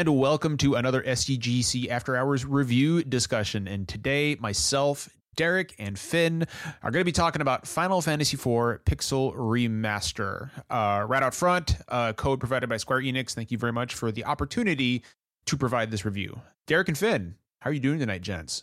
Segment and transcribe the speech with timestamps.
[0.00, 3.68] and welcome to another SDGC After Hours review discussion.
[3.68, 6.46] And today, myself, Derek, and Finn
[6.82, 10.48] are going to be talking about Final Fantasy IV Pixel Remaster.
[10.70, 13.34] Uh, right out front, uh, code provided by Square Enix.
[13.34, 15.02] Thank you very much for the opportunity
[15.44, 16.40] to provide this review.
[16.66, 18.62] Derek and Finn, how are you doing tonight, gents?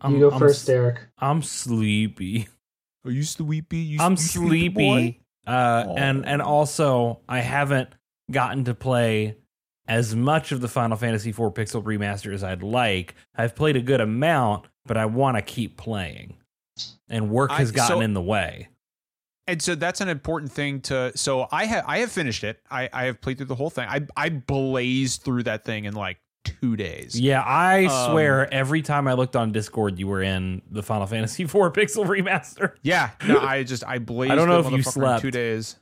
[0.00, 1.00] I'm, you go I'm first, s- Derek.
[1.18, 2.48] I'm sleepy.
[3.04, 3.76] Are you sleepy?
[3.76, 4.96] You I'm you sleepy boy?
[5.00, 5.20] sleepy.
[5.46, 5.94] Uh, Aw.
[5.96, 7.90] and and also I haven't
[8.30, 9.36] gotten to play
[9.88, 13.14] as much of the Final Fantasy IV Pixel Remaster as I'd like.
[13.34, 16.36] I've played a good amount, but I want to keep playing,
[17.08, 18.68] and work I- has gotten so- in the way.
[19.46, 21.10] And so that's an important thing to.
[21.16, 22.60] So I have I have finished it.
[22.70, 23.88] I I have played through the whole thing.
[23.88, 27.18] I I blazed through that thing in like two days.
[27.18, 31.06] Yeah, I Um, swear every time I looked on Discord, you were in the Final
[31.06, 32.74] Fantasy IV Pixel Remaster.
[32.82, 34.32] Yeah, no, I just I blazed.
[34.32, 35.22] I don't know if you in slept.
[35.22, 35.76] two days.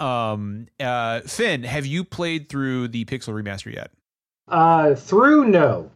[0.00, 3.90] Um, uh, Finn, have you played through the Pixel remaster yet?
[4.48, 5.90] Uh, through no,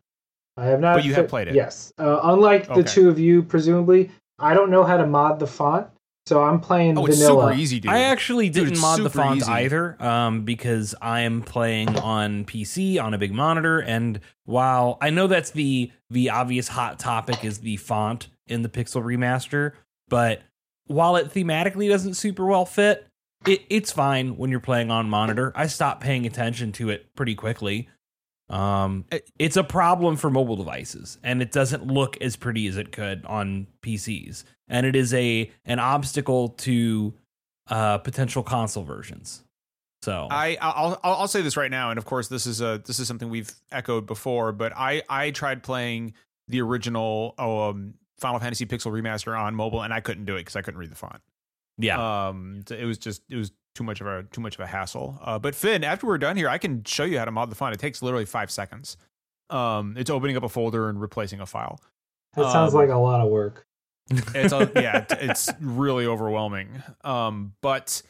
[0.57, 0.95] I have not.
[0.97, 1.55] But you have played it?
[1.55, 1.93] Yes.
[1.99, 2.83] Uh, unlike the Okay.
[2.83, 5.89] two of you, presumably, I don't know how to mod the font,
[6.27, 7.91] so I'm playing Oh, it's super easy, dude.
[7.91, 9.51] I actually Dude, didn't mod the font easy.
[9.51, 15.11] either, um, because I am playing on PC on a big monitor, and while I
[15.11, 19.73] know that's the the obvious hot topic is the font in the Pixel remaster,
[20.09, 20.43] but
[20.87, 23.07] while it thematically doesn't super well fit,
[23.47, 25.53] it, it's fine when you're playing on monitor.
[25.55, 27.89] I stopped paying attention to it pretty quickly.
[28.49, 32.77] Um, It- it's a problem for mobile devices, and it doesn't look as pretty as
[32.77, 37.15] it could on PCs, and it is a an obstacle to
[37.69, 39.43] uh, potential console versions.
[40.03, 42.83] So I I'll, I'll I'll say this right now, and of course this is a
[42.85, 46.13] this is something we've echoed before, but I I tried playing
[46.49, 50.57] the original um Final Fantasy Pixel remaster on mobile, and I couldn't do it because
[50.57, 51.23] I couldn't read the font.
[51.79, 54.67] Yeah, Um, it was just it was too much of a too much of a
[54.67, 55.19] hassle.
[55.21, 57.57] Uh, but Finn, after we're done here, I can show you how to mod the
[57.57, 57.75] font.
[57.75, 58.97] It takes literally five seconds.
[59.51, 61.81] Um, it's opening up a folder and replacing a file.
[62.37, 63.67] That sounds um, like a lot of work.
[64.35, 66.83] It's a, yeah, it's really overwhelming.
[67.05, 68.03] Um, but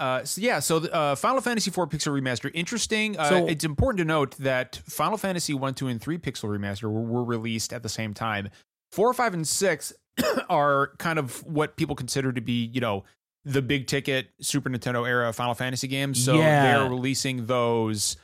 [0.00, 3.16] uh, so yeah, so the, uh, Final Fantasy IV Pixel Remaster, interesting.
[3.18, 6.84] Uh, So- it's important to note that Final Fantasy One, Two, and Three Pixel Remaster
[6.84, 8.48] were, were released at the same time.
[8.90, 9.92] Four, five, and six
[10.48, 13.04] are kind of what people consider to be, you know,
[13.44, 16.22] the big ticket Super Nintendo era Final Fantasy games.
[16.22, 16.78] So Yeah.
[16.78, 18.16] they're releasing those.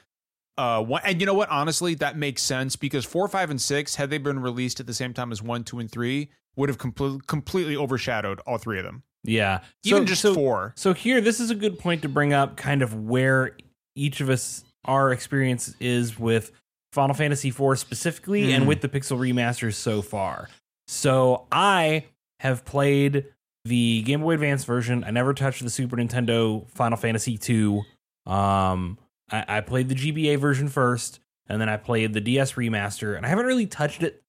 [0.59, 1.51] Uh, one, and you know what?
[1.51, 4.95] Honestly, that makes sense because four, five, and six, had they been released at the
[4.95, 8.85] same time as one, two, and three, would have compl- completely overshadowed all three of
[8.85, 9.03] them.
[9.23, 9.61] yeah.
[9.85, 10.73] Even So- just so, four.
[10.77, 13.57] So here, this is a good point to bring up, kind of where
[13.95, 16.53] each of us our experience is with
[16.93, 18.51] Final Fantasy IV specifically, Mm.
[18.57, 20.49] and with the Pixel remasters so far.
[20.87, 22.07] So I
[22.41, 23.27] have played
[23.65, 25.05] the Game Boy Advance version.
[25.05, 27.83] I never touched the Super Nintendo Final Fantasy II.
[28.27, 28.99] Um,
[29.31, 33.27] I, I played the GBA version first, and then I played the DS remaster, and
[33.27, 34.23] I haven't really touched it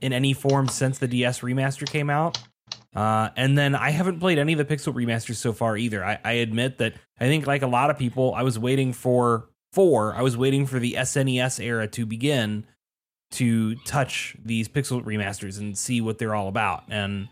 [0.00, 2.38] in any form since the DS remaster came out.
[2.94, 6.04] Uh, and then I haven't played any of the Pixel remasters so far either.
[6.04, 9.48] I, I admit that I think, like a lot of people, I was waiting for
[9.72, 10.14] four.
[10.14, 12.66] I was waiting for the SNES era to begin
[13.32, 16.84] to touch these Pixel remasters and see what they're all about.
[16.88, 17.28] And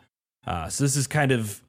[0.47, 1.63] uh, so this is kind of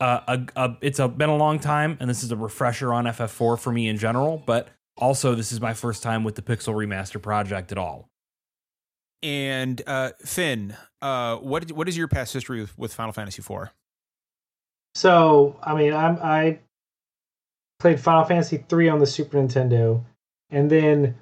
[0.00, 3.04] uh, a, a it's a, been a long time, and this is a refresher on
[3.04, 4.42] FF4 for me in general.
[4.44, 8.08] But also, this is my first time with the Pixel remaster project at all.
[9.22, 13.70] And uh, Finn, uh, what what is your past history with, with Final Fantasy IV?
[14.94, 16.60] So, I mean, I'm I
[17.80, 20.04] played Final Fantasy three on the Super Nintendo,
[20.50, 21.16] and then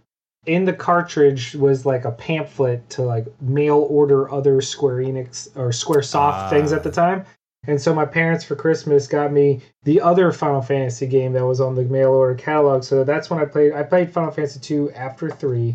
[0.47, 5.73] in the cartridge was like a pamphlet to like mail order other Square Enix or
[5.73, 6.51] Square Soft Ah.
[6.51, 7.25] things at the time.
[7.69, 11.61] And so my parents for Christmas got me the other Final Fantasy game that was
[11.61, 12.85] on the mail order catalog.
[12.85, 13.73] So that's when I played.
[13.73, 15.75] I played Final Fantasy two after three,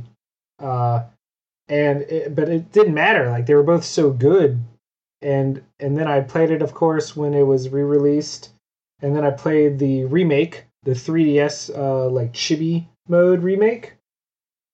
[0.60, 1.04] uh,
[1.68, 3.30] and it, but it didn't matter.
[3.30, 4.60] Like they were both so good
[5.22, 8.50] and and then I played it, of course, when it was re-released,
[9.02, 13.94] and then I played the remake, the 3DS uh, like chibi mode remake.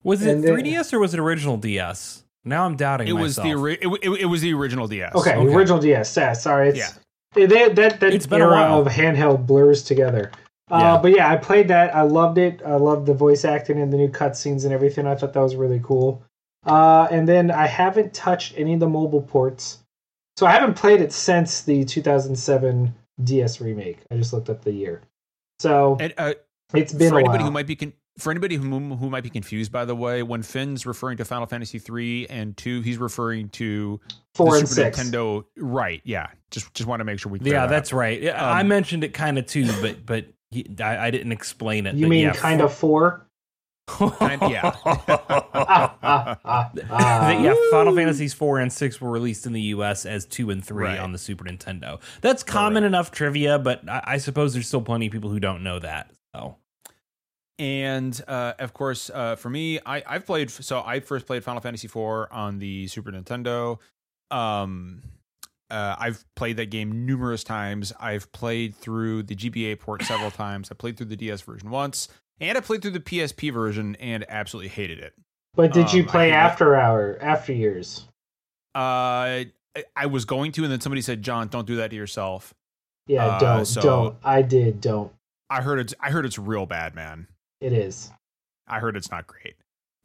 [0.07, 2.23] Was it And then- 3DS or was it original DS?
[2.45, 3.45] Now I'm doubting It was myself.
[3.47, 5.13] the ori- it, it, it was the original DS.
[5.15, 5.53] Okay, Okay.
[5.53, 6.15] original DS.
[6.15, 7.43] Yeah, sorry, it's Yeah.
[7.43, 10.31] it- they, that that It's been a era of handheld blurs together.
[10.71, 10.97] Uh, Yeah.
[11.01, 11.93] But yeah, I played that.
[11.95, 12.61] I loved it.
[12.65, 15.05] I loved the voice acting and the new cutscenes and everything.
[15.07, 16.23] I thought that was really cool.
[16.65, 19.79] Uh, and then I haven't touched any of the mobile ports,
[20.37, 22.93] so I haven't played it since the 2007
[23.23, 23.99] DS remake.
[24.11, 25.01] I just looked up the year.
[25.59, 26.33] So And uh,
[26.73, 27.47] it's been for a anybody while.
[27.47, 30.41] who might be con- for anybody who who might be confused, by the way, when
[30.43, 33.99] Finn's referring to Final Fantasy three and two, he's referring to
[34.35, 34.99] Four the and Super six.
[34.99, 35.45] Nintendo.
[35.57, 36.01] Right?
[36.03, 36.27] Yeah.
[36.51, 37.39] Just just want to make sure we.
[37.39, 37.99] Clear yeah, that that's up.
[37.99, 38.21] right.
[38.21, 41.85] Yeah, I Um, mentioned it kind of too, but but he, I, I didn't explain
[41.85, 41.95] it.
[41.95, 43.23] You mean yeah, kind four- of four?
[44.19, 44.71] Kind- yeah.
[44.85, 47.31] Ah, ah, ah, ah.
[47.31, 50.83] Yeah, Final Fantasies 4 and 6 were released in the US as 2 and 3
[50.85, 50.99] Right.
[50.99, 51.99] on the Super Nintendo.
[52.21, 55.63] That's common enough trivia, but I, I suppose there's still plenty of people who don't
[55.63, 56.11] know that.
[56.35, 56.57] So,
[57.59, 60.51] And uh, of course, uh, for me, I, I've played.
[60.51, 63.79] So I first played Final Fantasy IV on the Super Nintendo.
[64.29, 65.01] Um,
[65.71, 67.91] uh, I've played that game numerous times.
[67.99, 70.69] I've played through the GBA port several times.
[70.71, 72.07] I played through the DS version once,
[72.39, 75.13] and I played through the PSP version and absolutely hated it.
[75.55, 78.05] But did you Um, I play after hour, after years?
[78.75, 81.95] Uh, I, I was going to, and then somebody said, "John, don't do that to
[81.95, 82.53] yourself."
[83.07, 84.15] Yeah, Uh, don't, so- don't.
[84.23, 85.11] I did, don't.
[85.49, 85.95] I heard it's.
[85.99, 87.25] I heard it's real bad, man.
[87.61, 88.11] It is.
[88.67, 89.55] I heard it's not great.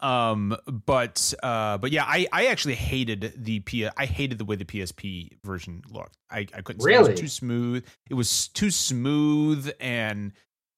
[0.01, 3.87] Um, but uh, but yeah, I I actually hated the P.
[3.97, 6.17] I hated the way the PSP version looked.
[6.31, 6.81] I I couldn't.
[6.81, 6.83] stand it.
[6.83, 7.11] It Really?
[7.13, 7.87] was too smooth.
[8.11, 10.33] It was too smooth and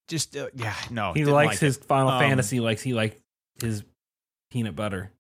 [0.09, 0.75] just uh, yeah.
[0.91, 3.19] No, he likes like his Final Um, Fantasy likes he like
[3.63, 3.83] his
[4.51, 5.11] peanut butter.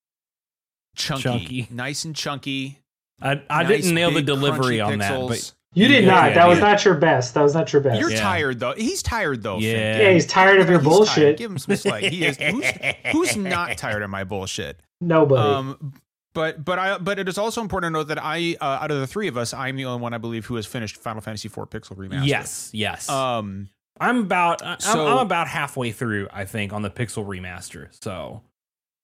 [0.96, 1.68] chunky, chunky.
[1.70, 2.78] nice and chunky.
[3.22, 5.52] I, I nice, didn't nail the delivery crunchy on that, but pixels.
[5.74, 6.28] You did Yeah, not.
[6.30, 7.34] yeah, that was not your best.
[7.34, 8.00] That was not your best.
[8.00, 8.20] You're Yeah.
[8.20, 8.72] tired though.
[8.74, 9.58] He's tired though.
[9.60, 9.70] Finn.
[9.76, 10.00] Yeah.
[10.02, 11.14] yeah, he's tired of your He's bullshit.
[11.14, 11.36] tired.
[11.36, 12.02] Give him some slack.
[12.04, 12.36] He is.
[12.38, 12.64] Who's,
[13.12, 14.78] who's not tired of my bullshit?
[15.00, 15.40] Nobody.
[15.42, 15.94] Um,
[16.32, 19.00] but but I but it is also important to note that I uh, out of
[19.00, 21.46] the three of us, I'm the only one I believe who has finished Final Fantasy
[21.48, 22.26] IV Pixel Remaster.
[22.26, 23.08] yes, yes.
[23.08, 23.68] Um.
[24.00, 27.86] I'm about I'm, so- I'm about halfway through, I think, on the Pixel remaster.
[28.02, 28.42] So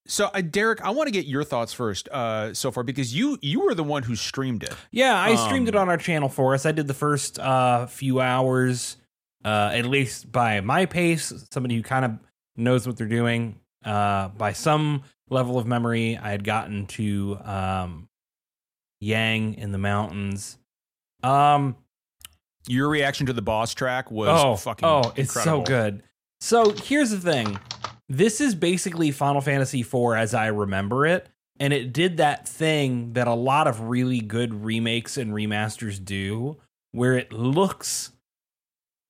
[0.07, 2.09] So uh, Derek, I want to get your thoughts first.
[2.09, 4.75] Uh, so far because you you were the one who streamed it.
[4.91, 6.67] yeah, I streamed it Um, on our channel for us.
[6.67, 8.97] I did the first uh, few hours,
[9.45, 11.33] uh, at least by my pace.
[11.53, 12.13] Somebody who kind of
[12.57, 13.61] knows what they're doing.
[13.85, 18.09] Uh, by some level of memory, I had gotten to um,
[19.01, 20.59] Yang in the mountains.
[21.23, 21.77] Um,
[22.69, 26.03] Your reaction to the boss track was oh, fucking oh, it's so good.
[26.41, 27.59] So here's the thing:
[28.11, 31.29] this is basically Final Fantasy IV as I remember it,
[31.59, 36.59] and it did that thing that a lot of really good remakes and remasters do,
[36.93, 38.11] where it looks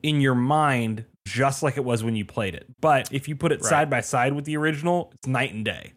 [0.02, 2.66] in your mind just like it was when you played it.
[2.80, 3.68] But if you put it Right.
[3.68, 5.92] side by side with the original, it's night and day.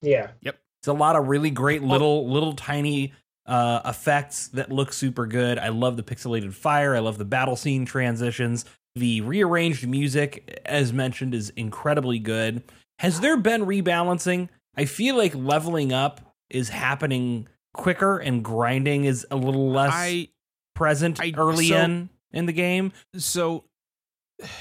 [0.00, 0.30] yeah.
[0.42, 0.58] Yep.
[0.80, 3.12] It's a lot of really great little little tiny
[3.46, 5.58] uh, effects that look super good.
[5.58, 6.94] I love the pixelated fire.
[6.94, 8.64] I love the battle scene transitions.
[8.98, 12.62] The rearranged music, as mentioned, is incredibly good.
[12.98, 14.48] Has there been rebalancing?
[14.76, 20.28] I feel like leveling up is happening quicker and grinding is a little less I
[20.74, 22.92] present I- early so- in in the game.
[23.16, 23.64] so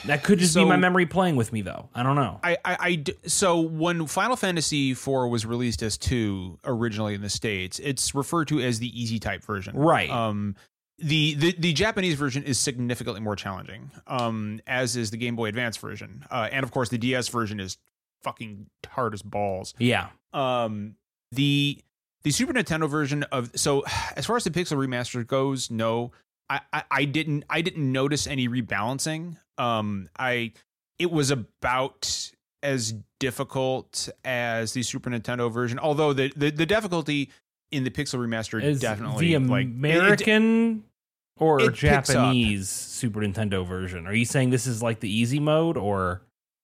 [0.05, 1.89] That could just be my memory playing with me, though.
[1.95, 2.39] I don't know.
[2.43, 7.29] I, I, I so when Final Fantasy IV was released as two originally in the
[7.29, 9.75] states, it's referred to as the easy type version.
[9.77, 10.09] Right.
[10.09, 10.55] Um,
[10.99, 15.47] the, the the Japanese version is significantly more challenging, um, as is the Game Boy
[15.47, 17.77] Advance version, uh, and of course the DS version is
[18.23, 19.73] fucking hard as balls.
[19.77, 20.07] yeah.
[20.33, 20.95] Um,
[21.31, 21.79] the
[22.23, 23.83] the Super Nintendo version of so
[24.15, 26.11] as far as the Pixel remaster goes, no,
[26.49, 29.37] I, I, I didn't I didn't notice any rebalancing.
[29.57, 30.53] Um, I
[30.99, 32.31] it was about
[32.63, 37.29] as difficult as the Super Nintendo version, although the the, the difficulty
[37.71, 40.83] in the Pixel remaster Is definitely the like it- American
[41.39, 41.73] or it.
[41.73, 44.07] Japanese Super Nintendo version?
[44.07, 46.21] Are you saying this is like the easy mode or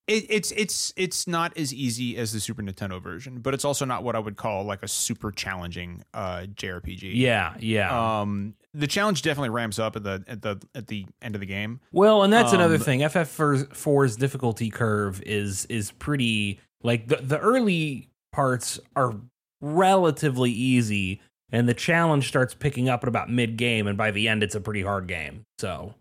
[0.08, 3.86] It, it's it's it's not as easy as the Super Nintendo version, but it's also
[3.86, 7.12] not what I would call like a super challenging uh, JRPG.
[7.14, 8.22] yeah, yeah.
[8.22, 11.48] Um, the challenge definitely ramps up at the at the at the end of the
[11.48, 11.80] game.
[11.92, 13.00] well, and that's another um, thing.
[13.02, 19.16] FF4's difficulty curve is is pretty like the the early parts are
[19.62, 21.22] relatively easy
[21.54, 24.56] and the challenge starts picking up at about mid game and by the end it's
[24.56, 25.46] a pretty hard game.
[25.60, 25.94] So,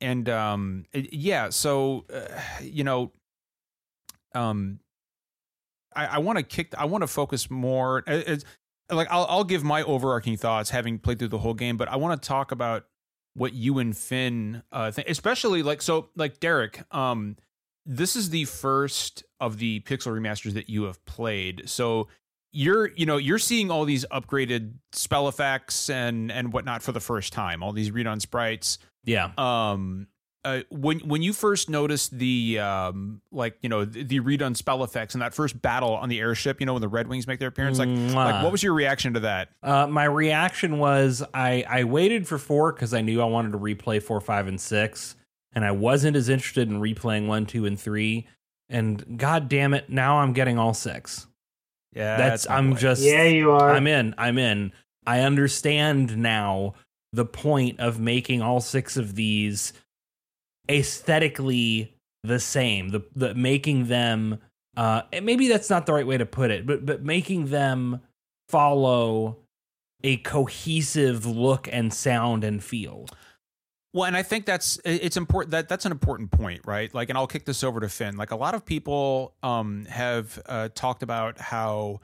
[0.00, 3.10] And um, yeah, so uh, you know,
[4.34, 4.78] um,
[5.94, 6.74] I, I want to kick.
[6.76, 8.04] I want to focus more.
[8.06, 8.44] uh, It's,
[8.90, 11.96] like I'll I'll give my overarching thoughts, having played through the whole game, but I
[11.96, 12.84] want to talk about
[13.34, 16.82] what you and Finn uh, think, especially like so like Derek.
[16.94, 17.36] Um,
[17.84, 22.08] this is the first of the pixel remasters that you have played, so
[22.56, 27.00] you're you know you're seeing all these upgraded spell effects and and whatnot for the
[27.00, 29.30] first time, all these redone sprites yeah.
[29.38, 30.08] um
[30.44, 34.84] uh, when when you first noticed the um like you know the, the redone spell
[34.84, 37.40] effects in that first battle on the airship, you know when the Red Wings make
[37.40, 38.14] their appearance, like Mwah.
[38.14, 39.48] like what was your reaction to that?
[39.62, 43.58] Uh, my reaction was I I waited for four because I knew I wanted to
[43.58, 45.16] replay four, five, and six,
[45.52, 48.28] and I wasn't as interested in replaying one, two, and three.
[48.68, 51.26] And god damn it, now I'm getting all six.
[51.96, 53.70] Yeah, That's I'm just Yeah, you are.
[53.70, 54.14] I'm in.
[54.18, 54.72] I'm in.
[55.06, 56.74] I understand now
[57.12, 59.72] the point of making all six of these
[60.68, 62.90] aesthetically the same.
[62.90, 64.38] The the making them
[64.76, 68.00] Uh, maybe that's not the right way to put it, but but making them
[68.50, 69.38] follow
[70.04, 73.06] a cohesive look and sound and feel.
[73.96, 76.94] Well, and I think that's it's important that that's an important point, right?
[76.94, 78.18] Like, and I'll kick this over to Finn.
[78.18, 82.00] Like, a lot of people um, have uh, talked about how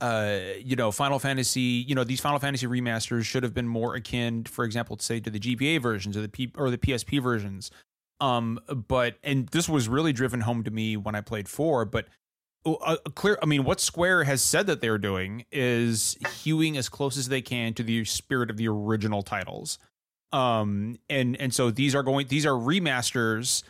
[0.00, 3.94] uh, you know, Final Fantasy, you know, these Final Fantasy remasters should have been more
[3.94, 7.22] akin, for example, to say to the GBA versions or the P- or the PSP
[7.22, 7.70] versions.
[8.20, 8.58] Um,
[8.88, 11.84] but and this was really driven home to me when I played four.
[11.84, 12.06] But
[12.64, 17.18] uh, clear, I mean, what Square has said that they're doing is hewing as close
[17.18, 19.78] as they can to the spirit of the original titles.
[20.32, 23.62] Um, and and so these are going, these are remasters,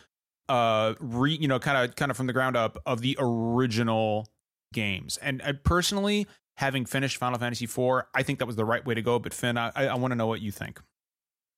[0.49, 4.27] uh, re, you know, kind of kind of from the ground up of the original
[4.73, 5.17] games.
[5.17, 8.93] And I personally, having finished Final Fantasy IV, I think that was the right way
[8.93, 9.19] to go.
[9.19, 10.81] But Finn, I, I want to know what you think.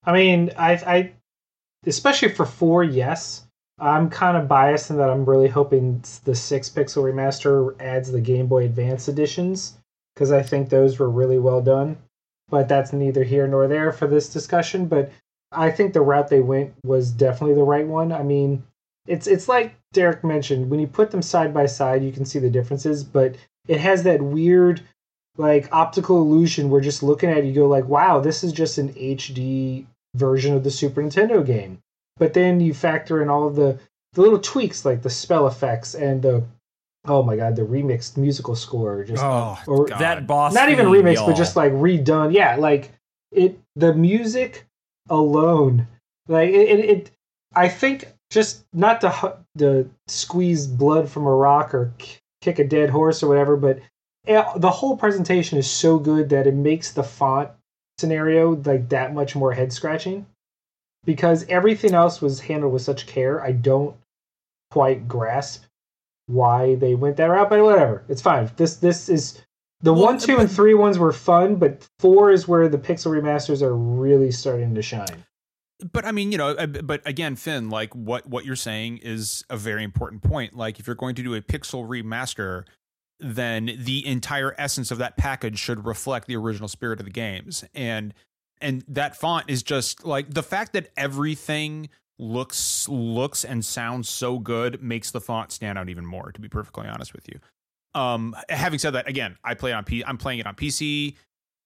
[0.03, 1.11] I mean, I, I,
[1.85, 3.43] especially for four, yes.
[3.79, 8.21] I'm kind of biased in that I'm really hoping the six pixel remaster adds the
[8.21, 9.77] Game Boy Advance editions
[10.15, 11.97] because I think those were really well done.
[12.49, 14.85] But that's neither here nor there for this discussion.
[14.85, 15.11] But
[15.51, 18.11] I think the route they went was definitely the right one.
[18.11, 18.63] I mean,
[19.07, 22.39] it's it's like Derek mentioned, when you put them side by side, you can see
[22.39, 23.35] the differences, but
[23.67, 24.81] it has that weird
[25.37, 28.77] like optical illusion where just looking at it, you go like, wow, this is just
[28.77, 29.85] an HD
[30.15, 31.79] version of the Super Nintendo game.
[32.17, 33.77] But then you factor in all of the,
[34.13, 36.43] the little tweaks like the spell effects and the
[37.07, 39.03] oh my god, the remixed musical score.
[39.03, 39.99] Just oh, or god.
[39.99, 40.53] that boss.
[40.53, 42.33] Not even remixed, but just like redone.
[42.33, 42.91] Yeah, like
[43.31, 44.65] it the music
[45.09, 45.87] alone.
[46.27, 47.11] Like it, it, it
[47.55, 51.93] I think just not to to squeeze blood from a rock or
[52.41, 53.79] kick a dead horse or whatever, but
[54.27, 57.49] eh, the whole presentation is so good that it makes the font
[57.97, 60.25] scenario like that much more head scratching
[61.03, 63.41] because everything else was handled with such care.
[63.41, 63.95] I don't
[64.69, 65.63] quite grasp
[66.27, 68.49] why they went that route, but whatever, it's fine.
[68.55, 69.41] This this is
[69.81, 73.11] the well, one, two, and three ones were fun, but four is where the pixel
[73.11, 75.23] remasters are really starting to shine
[75.91, 79.43] but I mean, you know, uh, but again, Finn, like what what you're saying is
[79.49, 80.55] a very important point.
[80.55, 82.63] Like if you're going to do a pixel remaster,
[83.19, 87.63] then the entire essence of that package should reflect the original spirit of the games.
[87.75, 88.13] And
[88.59, 91.89] and that font is just like the fact that everything
[92.19, 96.49] looks looks and sounds so good makes the font stand out even more to be
[96.49, 97.39] perfectly honest with you.
[97.93, 101.15] Um having said that again, I play on P I'm playing it on PC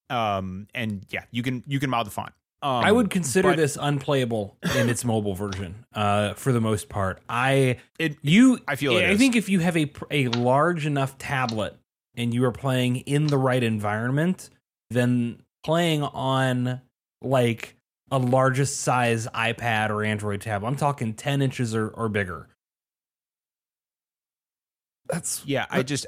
[0.10, 2.34] um and yeah, you can you can mod the font.
[2.63, 6.89] Um, I would consider but, this unplayable in its mobile version, uh, for the most
[6.89, 7.20] part.
[7.27, 9.17] I it you I feel I is.
[9.17, 11.75] think if you have a a large enough tablet
[12.15, 14.51] and you are playing in the right environment,
[14.91, 16.81] then playing on
[17.24, 17.75] like
[18.11, 22.49] a largest size iPad or Android tablet, I'm talking 10 inches or, or bigger.
[25.07, 25.65] That's yeah.
[25.69, 26.07] I just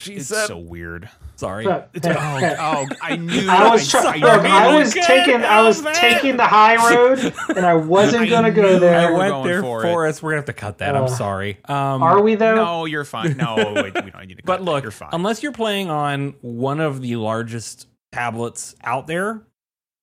[0.00, 1.08] she it's said, so weird.
[1.36, 1.66] Sorry.
[1.66, 3.46] oh, oh, I knew.
[3.50, 5.42] I was, try- I, I was taking.
[5.42, 8.98] I was taking the high road, and I wasn't going to go there.
[8.98, 10.22] I went there for, for us.
[10.22, 10.94] We're gonna have to cut that.
[10.94, 11.58] Uh, I'm sorry.
[11.64, 12.54] Um, are we though?
[12.54, 13.36] No, you're fine.
[13.36, 14.42] No, wait, we don't need to.
[14.44, 15.10] but look, you're fine.
[15.12, 19.42] Unless you're playing on one of the largest tablets out there,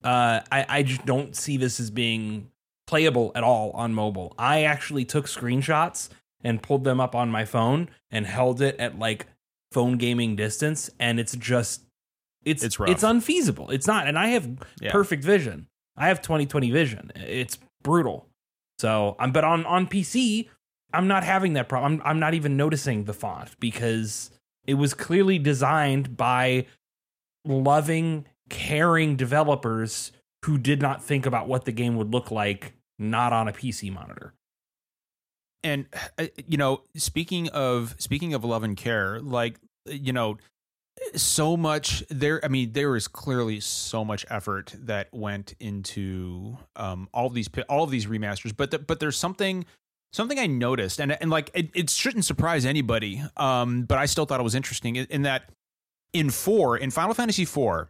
[0.04, 2.50] uh, I, I just don't see this as being
[2.88, 4.34] playable at all on mobile.
[4.38, 6.10] I actually took screenshots
[6.44, 9.28] and pulled them up on my phone and held it at like
[9.72, 11.84] phone gaming distance and it's just
[12.44, 13.70] it's it's, it's unfeasible.
[13.70, 14.50] It's not and I have
[14.82, 14.92] yeah.
[14.92, 15.68] perfect vision.
[15.96, 17.12] I have 2020 vision.
[17.16, 18.28] It's brutal.
[18.80, 20.50] So, I'm but on on PC,
[20.94, 22.02] I'm not having that problem.
[22.04, 24.32] I'm, I'm not even noticing the font because
[24.66, 26.66] it was clearly designed by
[27.46, 30.12] loving, caring developers
[30.46, 33.92] who did not think about what the game would look like not on a PC
[33.92, 34.34] monitor.
[35.64, 35.88] And
[36.20, 40.38] uh, you know speaking of speaking of love and care like you know
[41.16, 47.08] so much there i mean there is clearly so much effort that went into um
[47.14, 49.66] all of these all of these remasters but the, but there's something
[50.14, 54.26] something i noticed and and like it, it shouldn't surprise anybody um but i still
[54.26, 55.50] thought it was interesting in, in that
[56.14, 57.88] in 4 in final fantasy 4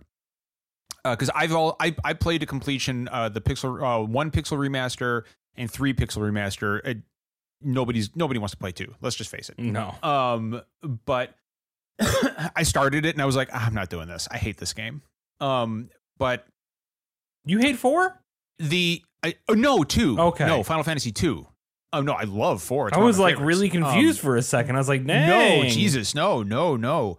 [1.04, 4.58] because uh, I've all I, I played to completion uh, the pixel uh, one pixel
[4.58, 5.24] remaster
[5.56, 6.86] and three pixel remaster.
[6.86, 6.98] It,
[7.62, 8.94] nobody's nobody wants to play two.
[9.02, 9.60] Let's just face it.
[9.60, 9.96] No.
[10.04, 10.62] Um,
[11.06, 11.36] but
[12.56, 14.28] I started it and I was like, ah, I'm not doing this.
[14.32, 15.02] I hate this game.
[15.40, 16.46] Um, but
[17.46, 18.20] you hate four?
[18.60, 20.20] The I, oh, no two.
[20.20, 20.46] Okay.
[20.46, 21.48] No, Final Fantasy two.
[21.94, 22.88] Oh no, I love four.
[22.88, 24.76] It's I was like really confused um, for a second.
[24.76, 25.64] I was like, Dang.
[25.64, 27.18] no, Jesus, no, no, no.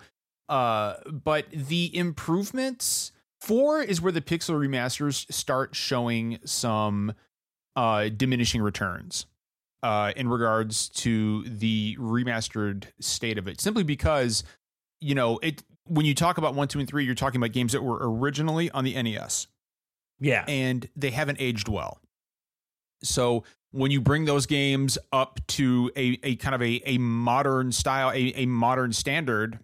[0.49, 3.13] Uh, but the improvements
[3.43, 7.13] four is where the pixel remasters start showing some
[7.77, 9.27] uh diminishing returns
[9.83, 14.45] uh, in regards to the remastered state of it, simply because
[15.01, 15.63] you know it.
[15.89, 18.71] When you talk about one, two, and three, you're talking about games that were originally
[18.71, 19.49] on the NES
[20.21, 20.45] Yeah.
[20.47, 21.99] and they haven't aged well.
[23.03, 27.73] So when you bring those games up to a, a kind of a, a modern
[27.73, 29.59] style, a, a modern standard,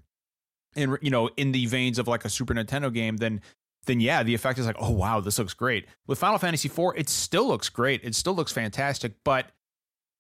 [0.75, 3.41] and you know, in the veins of like a Super Nintendo game, then
[3.89, 5.87] then yeah, the effect is like, oh wow, this looks great.
[6.07, 8.05] With Final Fantasy IV, it still looks great.
[8.05, 9.15] It still looks fantastic.
[9.25, 9.47] But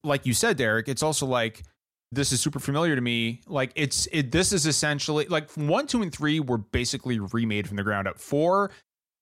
[0.03, 1.63] like you said, Derek, it's also like
[2.11, 3.43] this is super familiar to me.
[3.47, 7.77] Like it's it this is essentially like one, two, and three were basically remade from
[7.77, 8.19] the ground up.
[8.19, 8.73] Four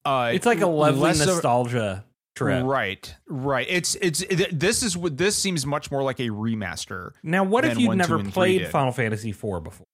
[0.07, 2.05] uh It's like a lovely nostalgia
[2.37, 2.65] trip.
[2.65, 3.67] Right, right.
[3.69, 7.11] It's it's th- this is what this seems much more like a remaster.
[7.23, 8.69] Now, what if you've one, never two, and three played.
[8.69, 9.87] Final Fantasy IV before?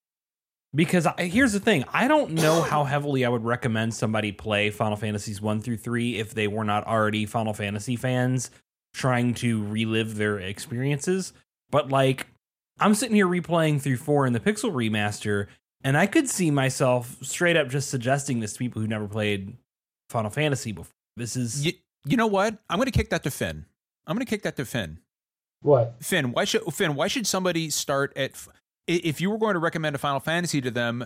[0.75, 4.71] Because I, here's the thing, I don't know how heavily I would recommend somebody play
[4.71, 8.51] Final Fantasies 1 through 3 if they were not already Final Fantasy fans
[8.95, 11.35] trying to relive their experiences.
[11.71, 12.27] But like
[12.81, 15.49] I'm sitting here replaying through 4 in the Pixel remaster
[15.85, 19.57] and I could see myself straight up just suggesting this to people who never played
[20.09, 20.93] Final Fantasy before.
[21.17, 21.73] This is You,
[22.07, 22.57] you know what?
[22.71, 23.67] I'm going to kick that to Finn.
[24.07, 24.99] I'm going to kick that to Finn.
[25.61, 25.97] What?
[26.01, 26.95] Finn, why should Finn?
[26.95, 28.33] Why should somebody start at?
[28.89, 31.05] F- i- If you were going to recommend a Final Fantasy to them,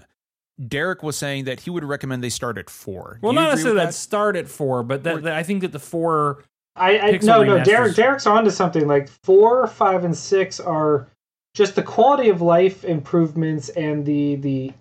[0.69, 3.19] Derek was saying that he would recommend they start at four.
[3.23, 5.73] well, not necessarily with that start at 4, but that, Or- that I think that
[5.73, 6.45] the 4
[6.79, 7.65] I, I no no.
[7.65, 11.09] Derek Derek's on to something like four, five, and six are
[11.55, 14.73] just the quality of life improvements and the the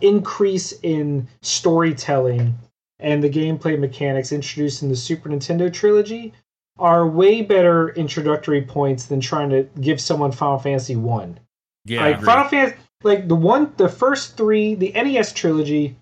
[0.00, 2.54] increase in storytelling
[3.00, 6.32] and the gameplay mechanics introduced in the Super Nintendo trilogy
[6.78, 11.38] are way better introductory points than trying to give someone Final Fantasy one.
[11.84, 15.96] Yeah, like Final Fantasy, like the one, the first three, the NES trilogy,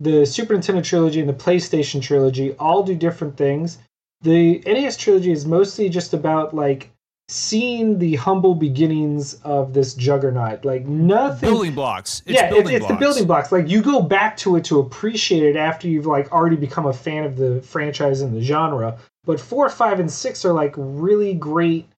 [0.00, 3.78] the Super Nintendo trilogy, and the PlayStation trilogy all do different things.
[4.22, 6.90] The NES trilogy is mostly just about like
[7.30, 10.64] seeing the humble beginnings of this juggernaut.
[10.64, 11.48] Like nothing.
[11.48, 12.22] building blocks?
[12.26, 13.00] It's yeah, it's, building it's the blocks.
[13.00, 13.52] building blocks.
[13.52, 16.92] Like you go back to it to appreciate it after you've like already become a
[16.92, 18.98] fan of the franchise and the genre.
[19.24, 21.88] But four, five, and six are like really great.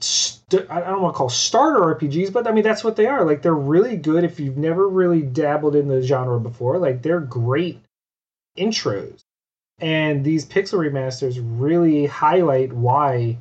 [0.00, 3.24] St- I don't want to call starter RPGs, but I mean that's what they are.
[3.24, 6.78] Like they're really good if you've never really dabbled in the genre before.
[6.78, 7.80] Like they're great
[8.58, 9.22] intros,
[9.78, 13.36] and these pixel remasters really highlight why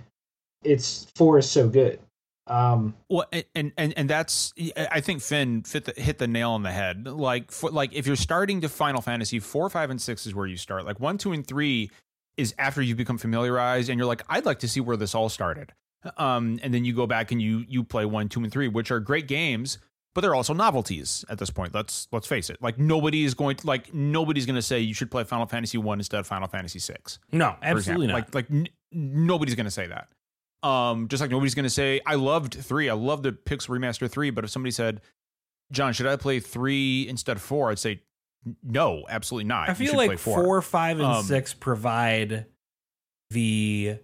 [0.64, 2.00] it's four is so good.
[2.48, 6.72] Um, Well, and and and that's I think Finn the, hit the nail on the
[6.72, 7.08] head.
[7.08, 10.48] Like for, like if you're starting to Final Fantasy four, five, and six is where
[10.48, 10.86] you start.
[10.86, 11.92] Like one, two, and three
[12.38, 15.30] is after you become familiarized, and you're like, I'd like to see where this all
[15.30, 15.74] started.
[16.18, 18.90] Um, and then you go back and you you play one, two, and three, which
[18.92, 19.80] are great games,
[20.16, 21.74] but they're also novelties at this point.
[21.74, 22.62] Let's let's face it.
[22.62, 25.78] Like nobody is going to like nobody's going to say you should play Final Fantasy
[25.78, 28.14] one instead of Final Fantasy six No, absolutely not.
[28.14, 30.08] Like like n- nobody's gonna say that.
[30.68, 32.90] Um, just like nobody's gonna say I loved three.
[32.90, 34.30] I loved the Pixel Remaster three.
[34.30, 35.02] But if somebody said,
[35.72, 37.72] John, should I play three instead of four?
[37.72, 38.02] I'd say
[38.64, 39.70] no, absolutely not.
[39.70, 40.62] I feel like four.
[40.62, 42.46] five, and Um, six provide
[43.32, 43.98] the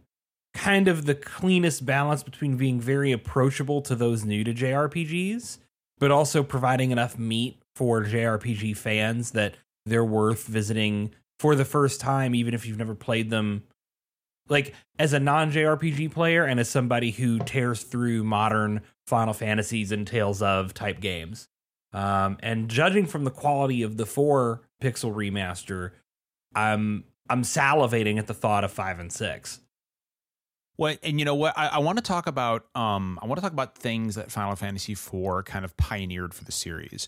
[0.56, 5.60] kind of the cleanest balance between being very approachable to those new to JRPGs,
[6.00, 12.00] but also providing enough meat for JRPG fans that they're worth visiting for the first
[12.00, 13.64] time, even if you've never played them.
[14.48, 19.92] Like as a non JRPG player and as somebody who tears through modern Final Fantasies
[19.92, 21.48] and Tales of type games.
[21.94, 25.92] Um, and judging from the quality of the four pixel remaster,
[26.54, 29.62] I'm I'm salivating at the thought of five and six.
[30.78, 31.58] Well, and you know what?
[31.58, 34.56] I, I want to talk about um I want to talk about things that Final
[34.56, 37.08] Fantasy IV kind of pioneered for the series.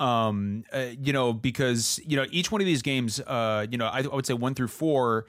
[0.00, 3.86] Um, uh, you know, because you know each one of these games, uh, you know,
[3.86, 5.26] I, I would say one through four,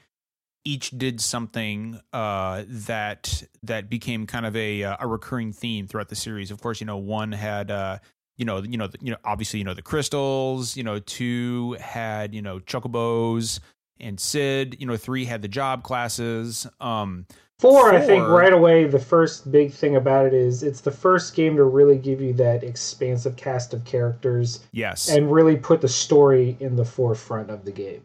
[0.65, 6.09] each did something uh that that became kind of a uh, a recurring theme throughout
[6.09, 6.51] the series.
[6.51, 7.99] Of course, you know, one had uh
[8.37, 10.77] you know, you know, you know, obviously, you know, the crystals.
[10.77, 13.59] You know, two had you know chocobos
[13.99, 14.77] and Cid.
[14.79, 16.67] You know, three had the job classes.
[16.79, 17.25] Um,
[17.59, 21.35] Four, I think right away, the first big thing about it is it's the first
[21.35, 25.89] game to really give you that expansive cast of characters yes, and really put the
[25.89, 28.03] story in the forefront of the game.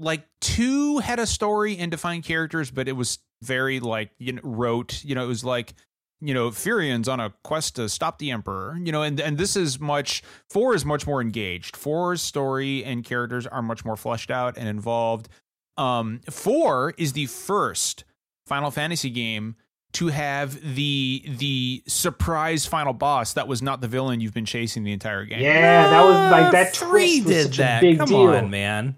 [0.00, 4.42] like two had a story and defined characters, but it was very like you know
[4.42, 5.04] rote.
[5.04, 5.74] You know, it was like
[6.20, 8.76] you know Firion's on a quest to stop the Emperor.
[8.82, 11.76] You know, and and this is much four is much more engaged.
[11.76, 15.28] Four's story and characters are much more fleshed out and involved.
[15.76, 18.02] Um, four is the first
[18.48, 19.54] Final Fantasy game
[19.92, 24.84] to have the the surprise final boss that was not the villain you've been chasing
[24.84, 25.40] the entire game.
[25.40, 27.78] Yeah, that was like that Three twist was did such that.
[27.82, 28.28] a big Come deal.
[28.28, 28.96] on, man.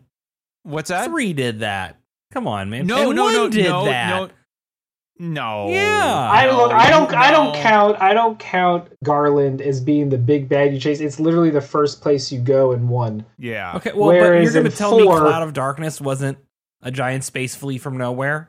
[0.62, 1.06] What's that?
[1.06, 1.96] Three did that.
[2.32, 2.86] Come on, man.
[2.86, 4.08] No, And no, one no, did no, that.
[4.08, 4.30] no.
[5.22, 5.68] No.
[5.68, 6.28] Yeah.
[6.32, 6.72] I don't.
[6.72, 7.14] I don't.
[7.14, 8.00] I don't count.
[8.00, 11.00] I don't count Garland as being the big bad you chase.
[11.00, 13.26] It's literally the first place you go in one.
[13.38, 13.76] Yeah.
[13.76, 16.38] Okay, well, but you're going to in tell me Cloud of Darkness wasn't
[16.80, 18.48] a giant space flea from nowhere?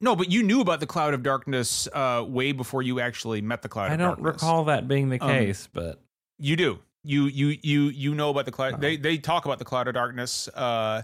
[0.00, 3.62] No, but you knew about the cloud of darkness uh, way before you actually met
[3.62, 4.04] the cloud of darkness.
[4.04, 4.42] I don't darkness.
[4.42, 6.00] recall that being the Um, case, but
[6.38, 6.78] You do.
[7.04, 8.74] You you you you know about the cloud.
[8.74, 8.76] Oh.
[8.78, 10.48] They they talk about the cloud of darkness.
[10.48, 11.02] Uh,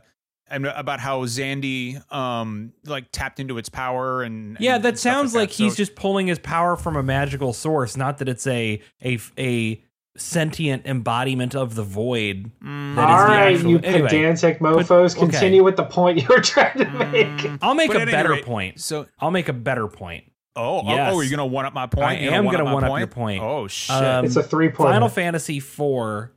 [0.49, 5.35] and about how Xande um like tapped into its power and yeah, and that sounds
[5.35, 5.57] like, that.
[5.57, 9.19] he's So- just pulling his power from a magical source, not that it's a a
[9.39, 9.83] a
[10.17, 12.51] sentient embodiment of the void.
[12.63, 14.09] Mm, That All is the right, actual- you anyway.
[14.09, 15.15] pedantic mofo's.
[15.17, 15.27] okay.
[15.27, 17.27] Continue with the point you were trying to make.
[17.27, 18.81] mm, I'll make but a better rate, point.
[18.81, 20.25] So I'll make a better point.
[20.57, 21.13] oh oh, Yes.
[21.15, 22.07] oh you're gonna one up my point.
[22.07, 23.43] I am one-up gonna my one up your point.
[23.43, 23.95] Oh shit.
[23.97, 24.91] Um, It's a three point.
[24.91, 26.31] Final Fantasy IV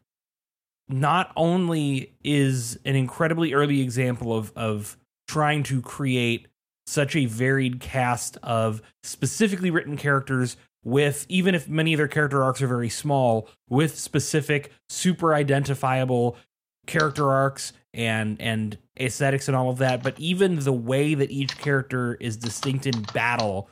[0.87, 6.47] not only is an incredibly early example of of trying to create
[6.87, 12.43] such a varied cast of specifically written characters with even if many of their character
[12.43, 16.37] arcs are very small with specific super identifiable
[16.87, 21.57] character arcs and and aesthetics and all of that but even the way that each
[21.57, 23.69] character is distinct in battle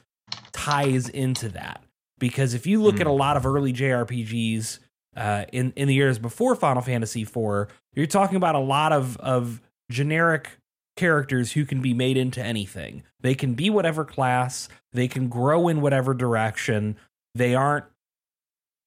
[0.51, 1.83] ties into that
[2.19, 3.01] because if you look Hmm.
[3.01, 4.79] at a lot of early JRPGs
[5.15, 9.17] uh, in in the years before Final Fantasy IV, you're talking about a lot of
[9.17, 10.49] of generic
[10.97, 13.03] characters who can be made into anything.
[13.21, 16.97] They can be whatever class, they can grow in whatever direction.
[17.35, 17.85] They aren't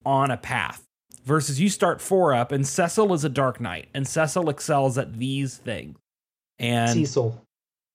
[0.05, 0.87] on a path.
[1.25, 5.19] Versus you start four up, and Cecil is a Dark Knight, and Cecil excels at
[5.19, 5.99] these things.
[6.59, 7.41] And Cecil.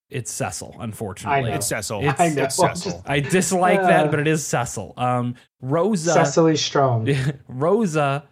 [0.10, 1.49] it's Cecil, unfortunately.
[1.49, 1.56] know.
[1.56, 1.99] it's Cecil.
[2.01, 2.43] It's- I know.
[2.43, 2.91] It's I'm Cecil.
[2.93, 3.88] just- I dislike Uh.
[3.88, 4.93] that, but it is Cecil.
[4.97, 7.10] Um, Rosa Cecily Strong.
[7.47, 8.23] Rosa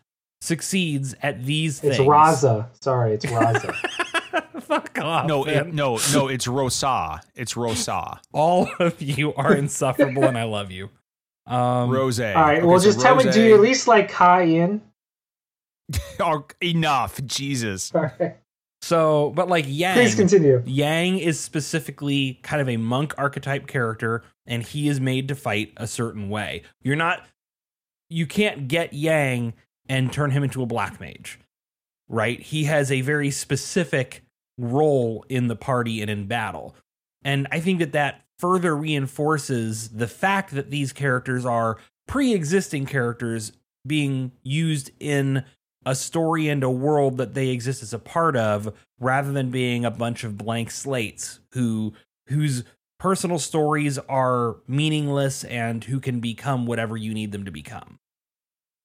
[0.41, 1.99] succeeds at these It's things.
[1.99, 2.67] It's Raza.
[2.81, 3.75] Sorry, it's Raza.
[4.73, 5.27] Fuck off.
[5.27, 6.27] no, it, no, no.
[6.27, 7.21] It's Rosa.
[7.35, 8.19] It's Rosa.
[8.31, 10.89] All of you are insufferable, and I love you.
[11.45, 12.19] Um, Rose.
[12.19, 12.65] All right.
[12.65, 13.29] well, just tell me.
[13.31, 14.81] Do you at least like Kai-In?
[16.19, 17.93] Oh, enough, Jesus.
[17.93, 18.37] All right.
[18.81, 20.63] so, but like Yang, Please continue.
[20.65, 25.73] Yang is specifically kind of a monk archetype character, and he is made to fight
[25.77, 26.63] a certain way.
[26.81, 27.27] You're not,
[28.09, 29.53] you can't get Yang
[29.87, 31.39] and turn him into a black mage,
[32.07, 32.39] right?
[32.39, 34.23] He has a very specific
[34.57, 36.75] role in the party and in battle.
[37.23, 42.85] And I think that that further reinforces the fact that these characters are pre existing
[42.85, 43.53] characters
[43.85, 45.43] being used in
[45.85, 49.83] a story and a world that they exist as a part of rather than being
[49.83, 51.93] a bunch of blank slates who
[52.27, 52.63] whose
[52.99, 57.99] personal stories are meaningless and who can become whatever you need them to become.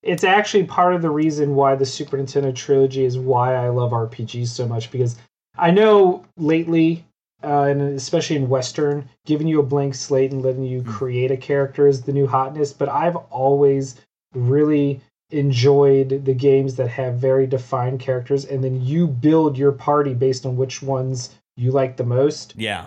[0.02, 3.92] It's actually part of the reason why the Super Nintendo trilogy is why I love
[3.92, 5.16] RPGs so much because
[5.58, 7.04] I know lately,
[7.42, 10.90] uh, and especially in Western, giving you a blank slate and letting you Hmm.
[10.90, 12.72] create a character is the new hotness.
[12.72, 13.96] But I've always
[14.34, 20.14] really enjoyed the games that have very defined characters, and then you build your party
[20.14, 22.54] based on which ones you like the most.
[22.56, 22.86] Yeah.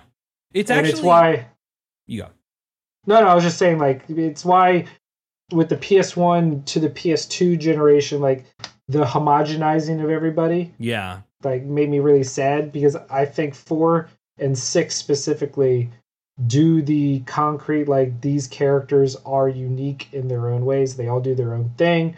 [0.53, 1.45] It's and actually it's why
[2.07, 2.27] you go.
[3.07, 4.85] no, no, I was just saying, like, it's why
[5.51, 8.45] with the PS1 to the PS2 generation, like,
[8.87, 11.19] the homogenizing of everybody, Yeah.
[11.43, 15.89] Like, made me really sad because I think four and six specifically
[16.47, 20.95] do the concrete, like, these characters are unique in their own ways.
[20.95, 22.15] They all do their own thing.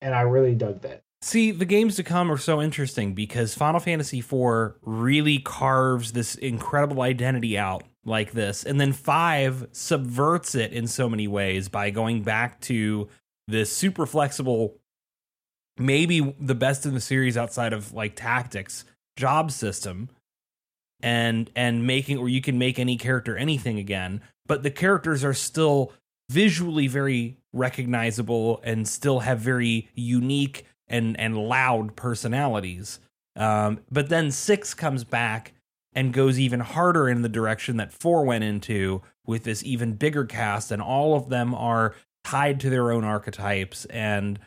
[0.00, 1.02] And I really dug that.
[1.22, 6.36] See, the games to come are so interesting because Final Fantasy IV really carves this
[6.36, 8.62] incredible identity out like this.
[8.64, 13.08] And then 5 subverts it in so many ways by going back to
[13.48, 14.78] this super flexible,
[15.78, 18.84] maybe the best in the series outside of like tactics
[19.16, 20.08] job system
[21.02, 25.34] and and making or you can make any character anything again but the characters are
[25.34, 25.92] still
[26.30, 33.00] visually very recognizable and still have very unique and and loud personalities.
[33.34, 35.52] Um, but then six comes back
[35.92, 40.24] and goes even harder in the direction that four went into with this even bigger
[40.24, 43.84] cast, and all of them are tied to their own archetypes.
[43.86, 44.38] And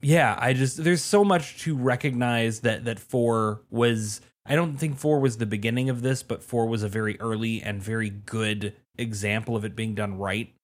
[0.00, 4.20] yeah, I just there's so much to recognize that that four was.
[4.46, 7.60] I don't think four was the beginning of this, but four was a very early
[7.62, 10.54] and very good example of it being done right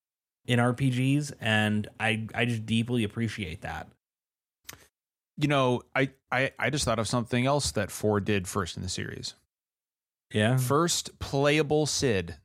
[0.46, 3.88] in RPGs, and I I just deeply appreciate that.
[5.36, 8.82] You know, I, I I just thought of something else that four did first in
[8.82, 9.34] the series.
[10.32, 12.36] Yeah, First playable Cid.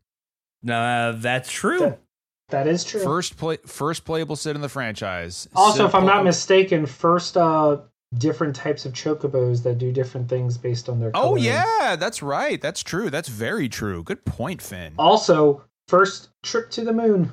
[0.69, 1.79] uh, that's true.
[1.79, 2.01] That-
[2.49, 3.01] That is true.
[3.01, 5.47] First play first playable Cid in the franchise.
[5.55, 7.77] also, Cid if I'm not mistaken, first uh,
[8.17, 12.59] different types of chocobos that do different things based on their Oh yeah, that's right.
[12.61, 13.09] That's true.
[13.09, 14.03] That's very true.
[14.03, 14.93] Good point, Finn.
[14.97, 17.31] Also, First trip to the moon.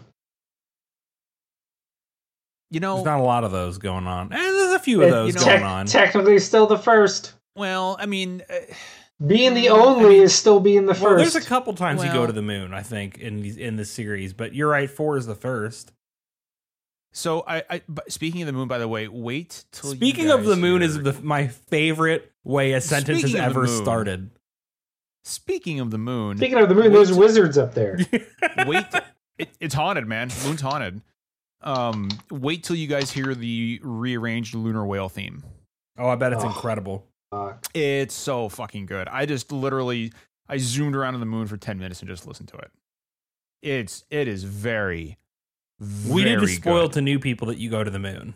[2.70, 4.32] You know, There's not a lot of those going on.
[4.32, 5.86] Eh, there's a few of It- those you know- going Tec- on.
[5.86, 7.34] Technically, still the first.
[7.54, 8.54] well, I mean, uh,
[9.24, 11.32] Being the Mm, I only mean- is still being the well, first.
[11.32, 13.90] there's a couple times you go to the moon, I think, in these in this
[13.90, 14.32] series.
[14.34, 15.92] But you're right, four is the first.
[17.12, 17.82] so I, I.
[17.88, 19.90] But speaking of the moon, by the way, wait till.
[19.90, 23.40] you Speaking of the moon, hear- is the my favorite way a sentence has Speaking
[23.46, 23.82] of the ever moon.
[23.84, 24.30] started.
[25.24, 27.98] Speaking of the moon, Speaking of the moon, Wait there's wizards up there.
[28.66, 28.84] wait.
[29.38, 30.30] It, it's haunted, man.
[30.44, 31.00] Moon's haunted.
[31.62, 35.42] Um, wait till you guys hear the rearranged lunar whale theme.
[35.98, 36.48] Oh, I bet it's Oh.
[36.48, 37.06] incredible.
[37.36, 37.66] Fuck.
[37.74, 39.08] It's so fucking good.
[39.08, 40.12] I just literally
[40.48, 42.70] I zoomed around on the moon for ten minutes and just listened to it.
[43.62, 45.18] It's it is very.
[46.08, 46.92] we need to spoil good.
[46.94, 48.34] to new people that you go to the moon,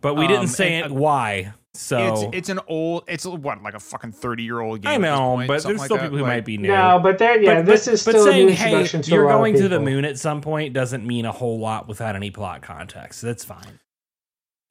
[0.00, 1.52] but we Um, didn't say and, it uh, why.
[1.72, 3.04] So It's it's an old.
[3.06, 4.90] It's what like a fucking thirty year old game.
[4.90, 6.02] I at know, point, but something there's like still that.
[6.04, 6.68] people who Like, might be new.
[6.68, 9.10] No, but there, yeah, But- this but- is but still a saying, new hey, to
[9.10, 11.86] you're lot of going to the moon at some point doesn't mean a whole lot
[11.86, 13.22] without any plot context.
[13.22, 13.78] That's fine.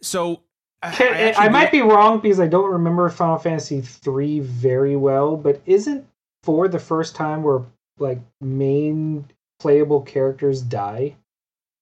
[0.02, 0.44] So
[0.82, 4.40] I, Can- I I, actually might be wrong because I don't remember Final Fantasy three
[4.40, 6.06] very well, but isn't
[6.44, 7.62] four the first time where
[7.98, 9.26] like main
[9.60, 11.16] playable characters die?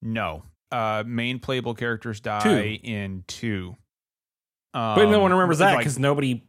[0.02, 0.44] no.
[0.70, 2.90] Uh, main playable characters die Two.
[2.90, 3.78] in two.
[4.74, 6.44] But no Um, one remembers that like- because nobody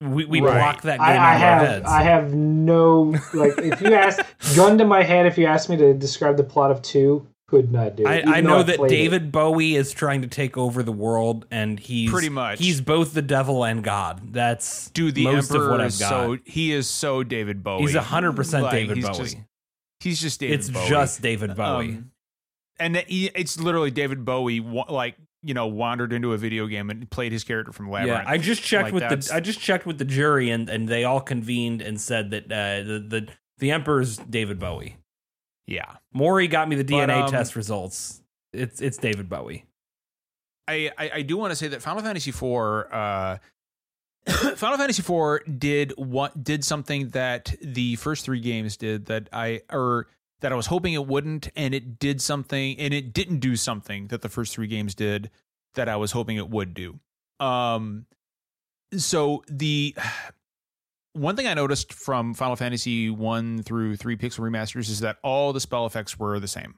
[0.00, 0.54] we, we Right.
[0.54, 1.86] block that game I, out I of our have heads.
[1.86, 3.02] I have no
[3.34, 4.20] like if you ask
[4.56, 7.70] gun to my head if you ask me to describe the plot of two, could
[7.70, 8.06] not do.
[8.06, 8.96] I, I know I've that played it.
[8.96, 12.58] David Bowie is trying to take over the world, and he's Pretty much.
[12.58, 14.32] he's both the devil and God.
[14.32, 16.08] That's do the most emperor of what I've is got.
[16.08, 17.82] so he is so David Bowie.
[17.82, 19.18] he's hundred percent Like, David he's Bowie.
[19.18, 19.36] just-
[20.00, 20.88] He's just David it's Bowie.
[20.88, 21.88] just David Bowie.
[21.90, 22.10] Um,
[22.80, 27.08] and he, it's literally David Bowie, like you know, wandered into a video game and
[27.10, 28.24] played his character from Labyrinth.
[28.24, 30.88] yeah, I just checked Like, with the I just checked with the jury, and, and
[30.88, 34.96] they all convened and said that uh, the the the emperor's David Bowie.
[35.66, 35.96] Yeah.
[36.12, 38.22] Maury got me the But, DNA um, test results.
[38.52, 39.64] It's it's David Bowie.
[40.68, 43.38] I, I, I do want to say that Final Fantasy IV, uh,
[44.56, 49.62] Final Fantasy IV did what did something that the first three games did that I
[49.70, 50.06] or
[50.40, 54.08] that I was hoping it wouldn't, and it did something, and it didn't do something
[54.08, 55.30] that the first three games did
[55.74, 56.98] that I was hoping it would do.
[57.40, 58.06] Um,
[58.96, 59.96] so the
[61.14, 65.52] one thing I noticed from Final Fantasy one through three pixel remasters is that all
[65.52, 66.76] the spell effects were the same,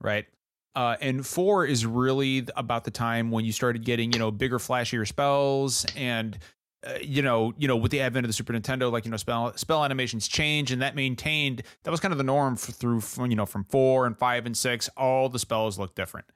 [0.00, 0.26] right?
[0.74, 4.58] Uh, and four is really about the time when you started getting, you know, bigger,
[4.58, 6.38] flashier spells, and
[6.86, 9.18] uh, you know, you know, with the advent of the Super Nintendo, like you know,
[9.18, 13.00] spell spell animations change, and that maintained that was kind of the norm for, through,
[13.00, 16.26] from, you know, from four and five and six, all the spells look different.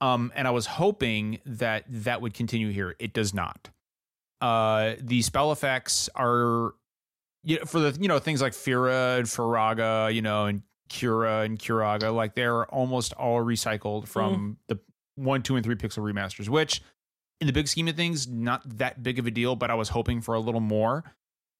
[0.00, 2.94] Um, and I was hoping that that would continue here.
[2.98, 3.70] It does not.
[4.40, 6.74] Uh, the spell effects are,
[7.44, 11.40] you know, for the you know things like Fira and Firaga, you know, and Cura
[11.40, 14.78] and Curaga, like they're almost all recycled from the
[15.16, 16.82] one, two, and three pixel remasters, which
[17.40, 19.88] in the big scheme of things, not that big of a deal, but I was
[19.88, 21.04] hoping for a little more.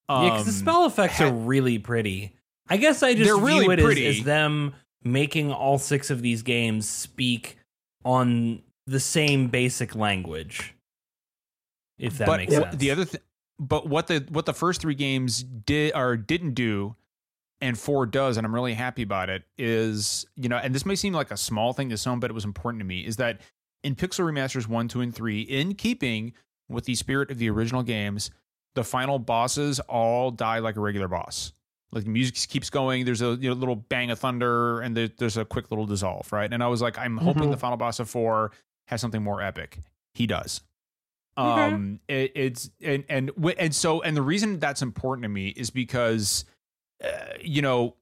[0.09, 2.35] yeah, because the Um, spell effects are really pretty.
[2.69, 6.41] I guess I just view really it as, as them making all six of these
[6.43, 7.57] games speak
[8.05, 10.73] on the same basic language.
[11.99, 12.75] If that but makes wh- sense.
[12.77, 13.21] the other thing,
[13.59, 16.95] but what the what the first three games did or didn't do,
[17.61, 19.43] and four does, and I'm really happy about it.
[19.57, 22.33] Is you know, and this may seem like a small thing to some, but it
[22.33, 23.05] was important to me.
[23.05, 23.41] Is that
[23.83, 26.33] in Pixel remasters one, two, and three, in keeping
[26.69, 28.31] with the spirit of the original games,
[28.75, 31.51] the final bosses all die like a regular boss.
[31.91, 33.03] Like the music keeps going.
[33.03, 36.31] There's a you know, little bang of thunder, and there, there's a quick little dissolve,
[36.31, 36.53] right?
[36.53, 37.51] And I was like, I'm hoping Mhm.
[37.51, 38.51] the final boss of four
[38.87, 39.79] has something more epic.
[40.13, 40.61] He does.
[41.39, 45.69] Um, it, it's and and and so and the reason that's important to me is
[45.69, 46.45] because,
[47.03, 47.07] uh,
[47.41, 47.95] you know,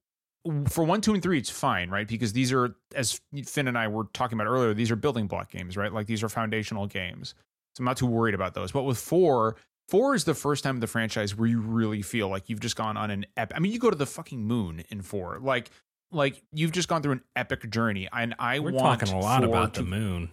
[0.67, 2.07] for one, two, and three, it's fine, right?
[2.07, 5.51] Because these are, as Finn and I were talking about earlier, these are building block
[5.51, 5.93] games, right?
[5.93, 7.35] Like these are foundational games.
[7.75, 8.71] So I'm not too worried about those.
[8.71, 9.57] But with four,
[9.89, 12.75] four is the first time in the franchise where you really feel like you've just
[12.75, 13.55] gone on an epic.
[13.55, 15.69] I mean, you go to the fucking moon in four, like.
[16.09, 19.43] Like you've just gone through an epic journey, and I We're want talking a lot
[19.43, 20.31] about to the moon.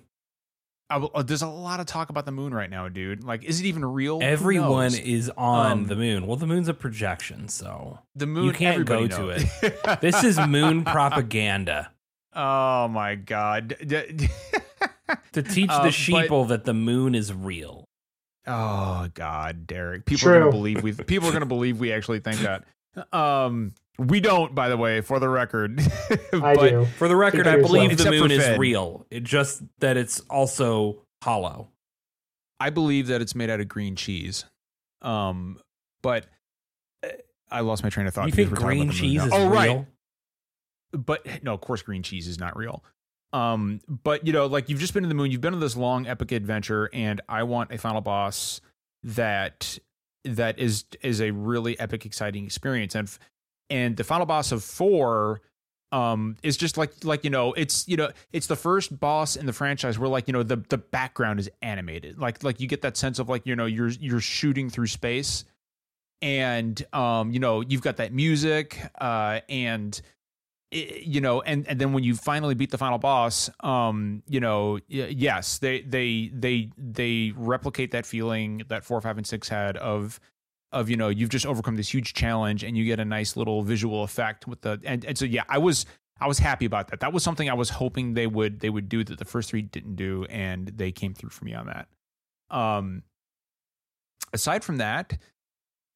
[0.90, 3.24] I uh, there's a lot of talk about the moon right now, dude.
[3.24, 4.20] Like, is it even real?
[4.22, 6.26] Everyone is on Um, the moon.
[6.26, 8.44] Well, the moon's a projection, so the moon.
[8.44, 10.00] you can't everybody go to it.
[10.00, 11.90] this is moon propaganda
[12.36, 13.76] oh my god.
[13.86, 14.28] D- d-
[15.32, 17.84] to teach Uh, the but- sheeple that the moon is real.
[18.46, 20.04] oh god, Derek.
[20.04, 20.92] People are gonna believe we.
[20.92, 22.64] People are gonna believe we actually think that.
[23.12, 25.80] Um, we don't, by the way, for the record.
[26.32, 26.84] I But- do.
[26.98, 27.72] For the record, I yourself.
[27.72, 29.06] believe the Except moon is real.
[29.10, 31.68] It just that it's also hollow.
[32.60, 34.44] I believe that it's made out of green cheese.
[35.02, 35.58] Um,
[36.02, 36.26] but
[37.04, 37.08] uh,
[37.50, 38.26] I lost my train of thought.
[38.26, 39.26] you because think green the cheese now.
[39.26, 39.50] is oh, real?
[39.50, 39.86] right.
[40.92, 42.82] but no, of course, green cheese is not real.
[43.32, 45.76] Um, but you know, like you've just been to the moon, you've been on this
[45.76, 48.60] long epic adventure, and I want a final boss
[49.02, 49.78] that
[50.24, 52.94] that is is a really epic, exciting experience.
[52.94, 53.10] And
[53.70, 55.40] and the final boss of four
[55.92, 59.46] um is just like like you know it's you know it's the first boss in
[59.46, 62.82] the franchise where like you know the the background is animated like like you get
[62.82, 65.44] that sense of like you know you're you're shooting through space
[66.20, 70.00] and um you know you've got that music uh and
[70.74, 74.78] you know and and then when you finally beat the final boss um you know
[74.88, 80.18] yes they they they they replicate that feeling that 4 5 and 6 had of
[80.72, 83.62] of you know you've just overcome this huge challenge and you get a nice little
[83.62, 85.86] visual effect with the and, and so yeah i was
[86.20, 87.00] i was happy about that.
[87.00, 89.62] That was something i was hoping they would they would do that the first three
[89.62, 91.88] didn't do and they came through for me on that.
[92.50, 93.02] Um
[94.32, 95.18] aside from that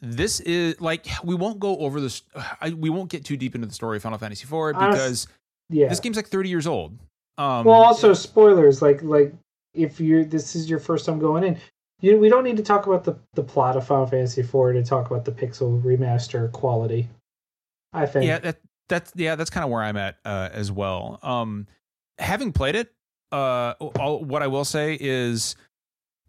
[0.00, 2.22] this is like we won't go over this
[2.60, 5.26] I, we won't get too deep into the story of final fantasy IV because
[5.70, 6.96] yeah this game's like 30 years old
[7.36, 9.34] um well also spoilers like like
[9.74, 11.58] if you're this is your first time going in
[12.00, 14.84] you, we don't need to talk about the, the plot of Final Fantasy IV to
[14.84, 17.08] talk about the pixel remaster quality.
[17.92, 18.26] I think.
[18.26, 21.18] Yeah, that, that's yeah, that's kind of where I'm at uh, as well.
[21.22, 21.66] Um,
[22.18, 22.92] having played it,
[23.32, 25.56] uh, all, what I will say is,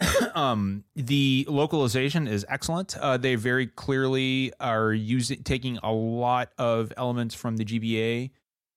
[0.36, 2.98] um, the localization is excellent.
[2.98, 8.32] Uh, they very clearly are using taking a lot of elements from the GBA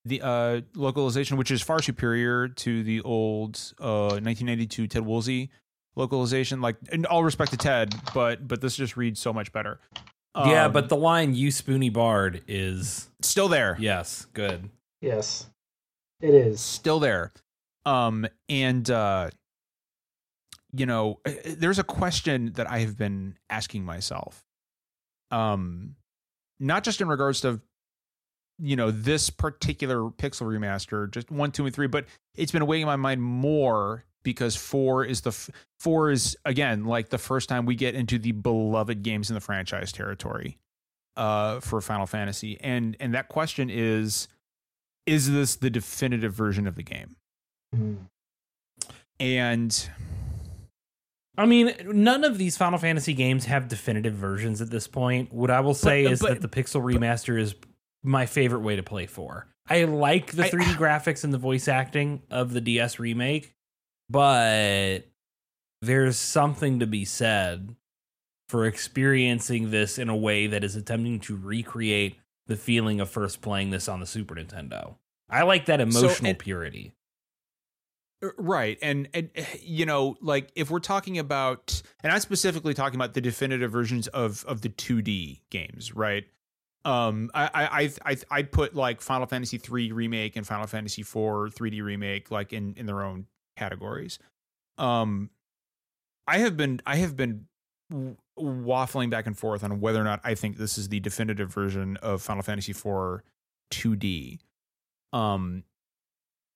[0.05, 5.51] the uh, localization, which is far superior to the old uh, 1992 Ted Woolsey
[5.95, 6.61] localization.
[6.61, 9.81] Like, in all respect to Ted, but but this just reads so much better.
[10.35, 13.77] Um, yeah, but the line "You spoony bard" is still there.
[13.79, 14.71] Yes, good.
[15.01, 15.47] Yes,
[16.21, 17.33] it is still there.
[17.85, 19.31] Um, and uh,
[20.73, 24.45] you know, uh, there's a question that I have been asking myself.
[25.31, 25.97] Um,
[26.61, 27.61] not just in regards to
[28.59, 32.83] you know this particular pixel remaster just one two and three but it's been weighing
[32.83, 37.49] in my mind more because four is the f- four is again like the first
[37.49, 40.59] time we get into the beloved games in the franchise territory
[41.17, 44.29] uh for Final Fantasy and and that question is
[45.07, 47.17] is this the definitive version of the game
[47.75, 47.95] mm-hmm.
[49.19, 49.91] and
[51.37, 55.33] I mean, none of these Final Fantasy games have definitive versions at this point.
[55.33, 57.55] What I will say but, is but, that the Pixel Remaster but, is
[58.03, 59.47] my favorite way to play four.
[59.69, 63.55] I like the 3D I, graphics and the voice acting of the DS remake,
[64.11, 65.01] but
[65.81, 67.77] there's something to be said
[68.49, 73.41] for experiencing this in a way that is attempting to recreate the feeling of first
[73.41, 74.97] playing this on the Super Nintendo.
[75.31, 76.93] I like that emotional so, and, purity.
[78.23, 78.79] Uh, right.
[78.83, 79.31] And and
[79.61, 84.07] you know, like if we're talking about and I'm specifically talking about the definitive versions
[84.09, 86.25] of of the 2D games, right?
[86.85, 91.49] Um I I I I put like Final Fantasy 3 remake and Final Fantasy 4
[91.49, 94.19] 3D remake like in in their own categories.
[94.79, 95.31] Um,
[96.27, 97.47] I have been I have been
[98.39, 101.97] waffling back and forth on whether or not I think this is the definitive version
[101.99, 103.23] of Final Fantasy IV
[103.71, 104.39] 2D.
[105.13, 105.65] Um,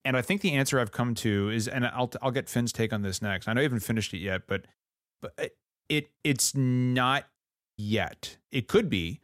[0.07, 2.93] and I think the answer I've come to is, and I'll I'll get Finn's take
[2.93, 3.49] on this next.
[3.49, 4.67] I know you haven't finished it yet, but
[5.21, 5.53] but
[5.89, 7.25] it it's not
[7.77, 8.37] yet.
[8.53, 9.21] It could be,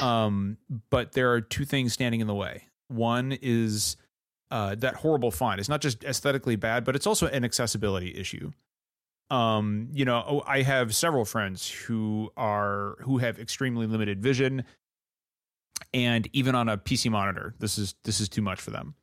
[0.00, 0.58] um,
[0.90, 2.64] but there are two things standing in the way.
[2.88, 3.96] One is
[4.50, 5.60] uh, that horrible font.
[5.60, 8.52] It's not just aesthetically bad, but it's also an accessibility issue.
[9.30, 14.64] Um, you know, oh, I have several friends who are who have extremely limited vision,
[15.94, 18.94] and even on a PC monitor, this is this is too much for them.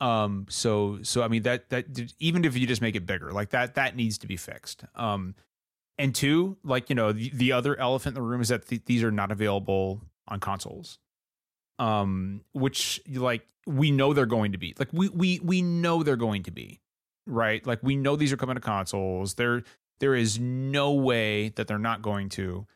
[0.00, 1.86] Um, so so I mean that that
[2.18, 4.84] even if you just make it bigger, like that that needs to be fixed.
[4.94, 5.34] Um,
[5.98, 8.84] and two, like you know, the, the other elephant in the room is that th-
[8.84, 10.98] these are not available on consoles.
[11.78, 14.74] Um which like we know they're going to be.
[14.78, 16.80] Like we we we know they're going to be
[17.28, 17.64] right?
[17.64, 19.34] Like we know these are coming to consoles.
[19.34, 19.62] There
[20.00, 22.66] there is no way that they're not going to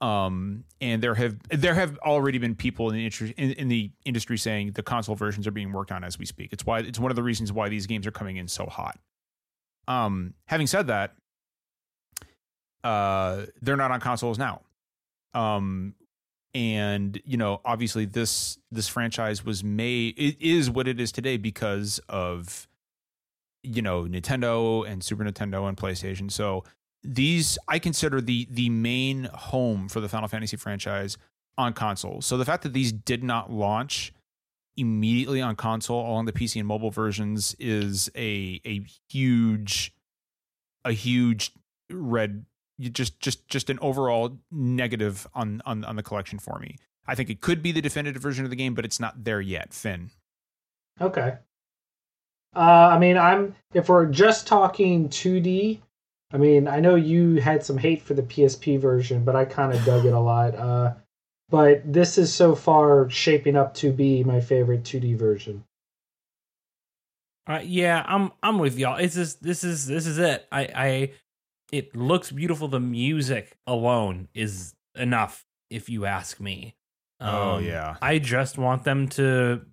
[0.00, 3.90] um and there have there have already been people in the industry in, in, the
[4.04, 6.52] industry saying the console versions are being worked on as we speak.
[6.52, 8.98] It's why it's one of the reasons why these games are coming in so hot.
[9.88, 11.14] Um having said that
[12.84, 14.60] uh they're not on consoles now.
[15.32, 15.94] Um
[16.52, 21.38] and you know obviously this this franchise was made it is what it is today
[21.38, 22.68] because of
[23.62, 26.30] you know Nintendo and Super Nintendo and PlayStation.
[26.30, 26.64] So
[27.02, 31.16] these I consider the the main home for the Final Fantasy franchise
[31.58, 34.12] on console so the fact that these did not launch
[34.76, 39.92] immediately on console along the PC and mobile versions is a a huge
[40.84, 41.52] a huge
[41.90, 42.44] red
[42.78, 46.76] just just just an overall negative on on on the collection for me.
[47.06, 49.40] I think it could be the definitive version of the game, but it's not there
[49.40, 49.72] yet.
[49.72, 50.10] Finn.
[51.00, 51.36] Okay.
[52.54, 55.80] Uh, I mean, I'm if we're just talking 2D.
[56.32, 59.72] I mean, I know you had some hate for the PSP version, but I kind
[59.72, 60.54] of dug it a lot.
[60.56, 60.94] Uh,
[61.48, 65.64] but this is so far shaping up to be my favorite 2D version.
[67.46, 68.96] Uh, yeah, I'm I'm with y'all.
[68.96, 70.46] It's just this is this is it.
[70.50, 71.12] I I
[71.70, 72.66] it looks beautiful.
[72.66, 76.74] The music alone is enough, if you ask me.
[77.20, 77.96] Oh, Um, yeah.
[78.02, 79.64] I just want them to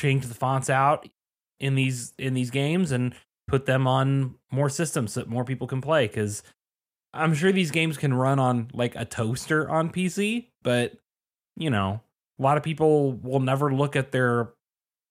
[0.00, 1.08] change the fonts out
[1.60, 3.14] in these in these games and
[3.48, 6.06] put them on more systems so that more people can play.
[6.06, 6.42] Because
[7.14, 10.94] I'm sure these games can run on like a toaster on PC, but
[11.56, 12.00] you know,
[12.38, 14.50] a lot of people will never look at their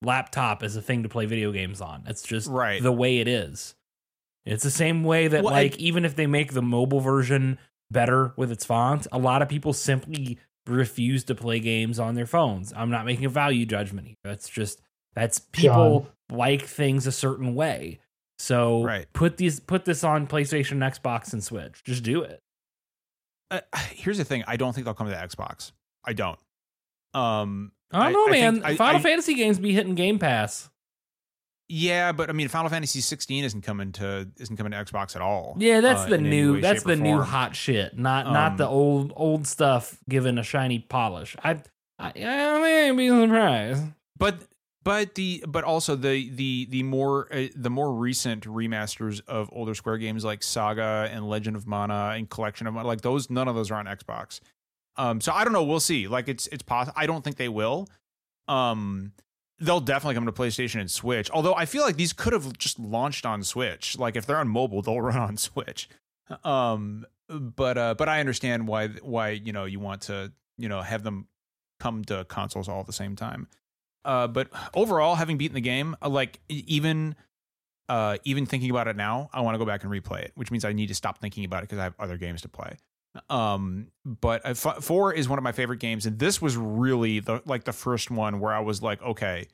[0.01, 2.03] laptop as a thing to play video games on.
[2.05, 2.81] It's just Right.
[2.83, 3.75] the way it is.
[4.45, 7.57] It's the same way that Well, I- like even if they make the mobile version
[7.89, 12.25] better with its font, a lot of people simply refuse to play games on their
[12.27, 12.73] phones.
[12.73, 14.15] I'm not making a value judgment here.
[14.23, 14.81] That's just
[15.15, 17.99] that's people like things a certain way.
[18.39, 19.05] So Right.
[19.13, 21.83] put these put this on PlayStation, Xbox, and Switch.
[21.83, 22.41] Just do it.
[23.51, 23.61] Uh,
[23.91, 25.71] here's the thing: I don't think they'll come to the Xbox.
[26.03, 26.39] I don't.
[27.13, 28.61] Um, I don't know, I man.
[28.63, 30.69] I- Final I- Fantasy games be hitting Game Pass.
[31.69, 35.21] yeah, but I mean, Final Fantasy 16 isn't coming to isn't coming to Xbox at
[35.21, 35.55] all.
[35.57, 37.97] Yeah, that's uh, the new way, that's the new hot shit.
[37.97, 41.35] Not not Um, the old old stuff given a shiny polish.
[41.43, 41.61] I
[41.97, 43.83] I, I may be surprised.
[44.17, 44.41] but
[44.85, 49.73] but the but also the the the more uh, the more recent remasters of older
[49.73, 53.47] Square games like Saga and Legend of Mana and Collection of Mana, like those none
[53.47, 54.39] of those are on Xbox.
[54.95, 55.63] Um, so I don't know.
[55.63, 56.07] We'll see.
[56.07, 56.93] Like it's it's possible.
[56.95, 57.89] I don't think they will.
[58.47, 59.11] Um,
[59.59, 61.31] they'll definitely come to PlayStation and Switch.
[61.31, 63.97] Although I feel like these could have just launched on Switch.
[63.97, 65.89] Like if they're on mobile, they'll run on Switch.
[66.43, 70.83] Um, but uh, but I understand why why you know you want to you know
[70.83, 71.27] have them
[71.79, 73.47] come to consoles all at the same time.
[74.05, 77.15] Uh, but overall, having beaten the game, uh, like even
[77.89, 80.51] uh, even thinking about it now, I want to go back and replay it, which
[80.51, 82.77] means I need to stop thinking about it because I have other games to play.
[83.29, 87.19] Um, but uh, f- four is one of my favorite games, and this was really
[87.19, 89.47] the like the first one where I was like, okay,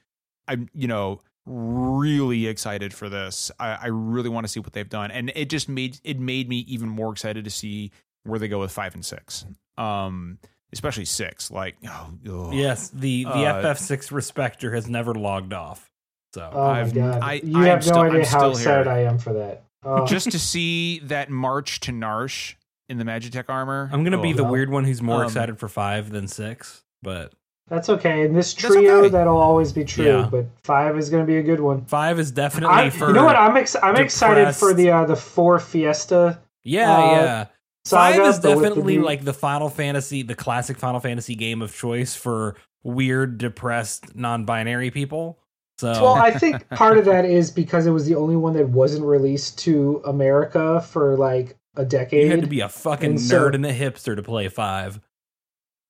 [0.47, 3.51] I'm you know really excited for this.
[3.59, 6.49] I, I really want to see what they've done, and it just made it made
[6.49, 7.91] me even more excited to see
[8.23, 9.45] where they go with five and six.
[9.77, 10.39] Um,
[10.73, 11.51] especially six.
[11.51, 12.53] Like, oh, ugh.
[12.53, 15.89] Yes, the the Uh, FF6 respecter has never logged off.
[16.33, 17.21] So Oh I've- my god!
[17.21, 18.87] I- you I have no still- I'm idea how still excited.
[18.87, 19.63] I am for that.
[19.83, 22.55] Oh, just to see that march to Narshe
[22.87, 23.89] in the Magitech armor.
[23.91, 24.37] I'm gonna be oh.
[24.37, 26.83] the well, weird one who's more um, excited for five than six.
[27.01, 27.33] But
[27.67, 28.25] that's okay.
[28.25, 29.09] In this trio, okay.
[29.09, 30.05] that'll always be true.
[30.05, 30.27] Yeah.
[30.29, 31.85] But five is going to be a good one.
[31.85, 33.35] five is definitely I, for you know what?
[33.37, 37.45] I'm ex- I'm excited for the uh, the four Fiesta yeah uh, yeah.
[37.85, 38.17] Saga.
[38.17, 41.61] Five is but the definitely new- like the Final Fantasy, the classic Final Fantasy game
[41.61, 45.37] of choice for weird, depressed, non-binary people.
[45.77, 48.69] So Well, I think part of that is because it was the only one that
[48.69, 52.25] wasn't released to America for like a decade.
[52.25, 54.99] you had to be a fucking And so- nerd and a hipster to play five.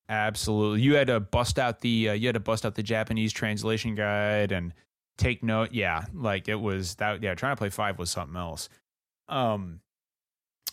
[0.08, 0.82] Absolutely.
[0.82, 3.94] You had to bust out the uh, you had to bust out the Japanese translation
[3.94, 4.74] guide and
[5.16, 5.72] take note.
[5.72, 7.22] Yeah, like it was that.
[7.22, 8.68] Yeah, trying to play five was something else.
[9.28, 9.80] Um,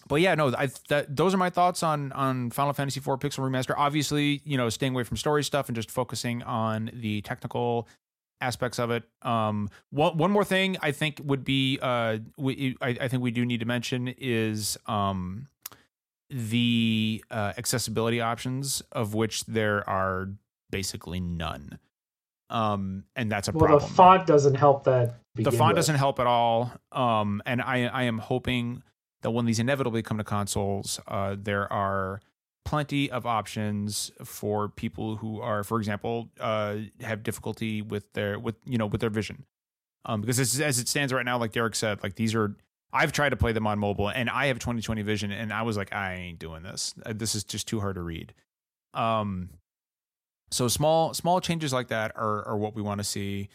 [0.10, 3.48] but yeah, no, I that those are my thoughts on on Final Fantasy IV Pixel
[3.48, 3.76] Remaster.
[3.78, 7.88] Obviously, you know, staying away from story stuff and just focusing on the technical
[8.42, 9.04] aspects of it.
[9.22, 13.30] Um, one one more thing I think would be uh, we, I, I think we
[13.30, 15.48] do need to mention is um
[16.32, 20.30] the uh, accessibility options of which there are
[20.72, 21.78] basically none.
[22.50, 25.20] Um, and that's a well, problem the font doesn't help that.
[25.36, 25.78] the font with.
[25.78, 26.72] doesn't help at all.
[26.92, 28.82] Um, and I I am hoping
[29.22, 32.22] that when these inevitably come to consoles, uh, there are
[32.66, 38.56] plenty of options for people who are, for example, uh, have difficulty with their with
[38.66, 39.46] you know with their vision.
[40.06, 42.56] Um, because as, as it stands right now, like Derek said, like these are
[42.92, 45.78] I've tried to play them on mobile, and I have 20/20 vision, and I was
[45.78, 46.94] like, I ain't doing this.
[47.06, 48.34] Uh, This is just too hard to read.
[48.94, 49.50] Um,
[50.52, 53.50] so small small changes like that are are what we want to see.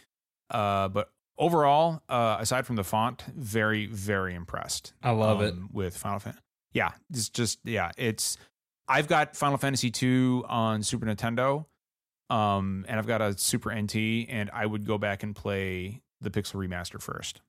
[0.51, 4.93] Uh, but overall, uh, aside from the font, very very impressed.
[5.03, 5.53] I love it.
[5.53, 6.43] um, with Final Fantasy.
[6.73, 8.37] Yeah, it's just yeah, it's.
[8.87, 11.65] I've got Final Fantasy two on Super Nintendo,
[12.31, 13.95] um, and I've got a Super NT,
[14.29, 17.41] and I would go back and play the Pixel remaster first.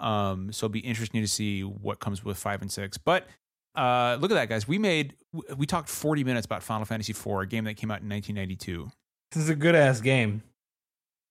[0.00, 2.98] Um, so it'll be interesting to see what comes with five and six.
[2.98, 3.28] But
[3.76, 4.66] uh, look at that, guys.
[4.66, 5.14] We made
[5.56, 8.90] we talked forty minutes about Final Fantasy IV, a game that came out in 1992.
[9.30, 10.42] This is a good ass game.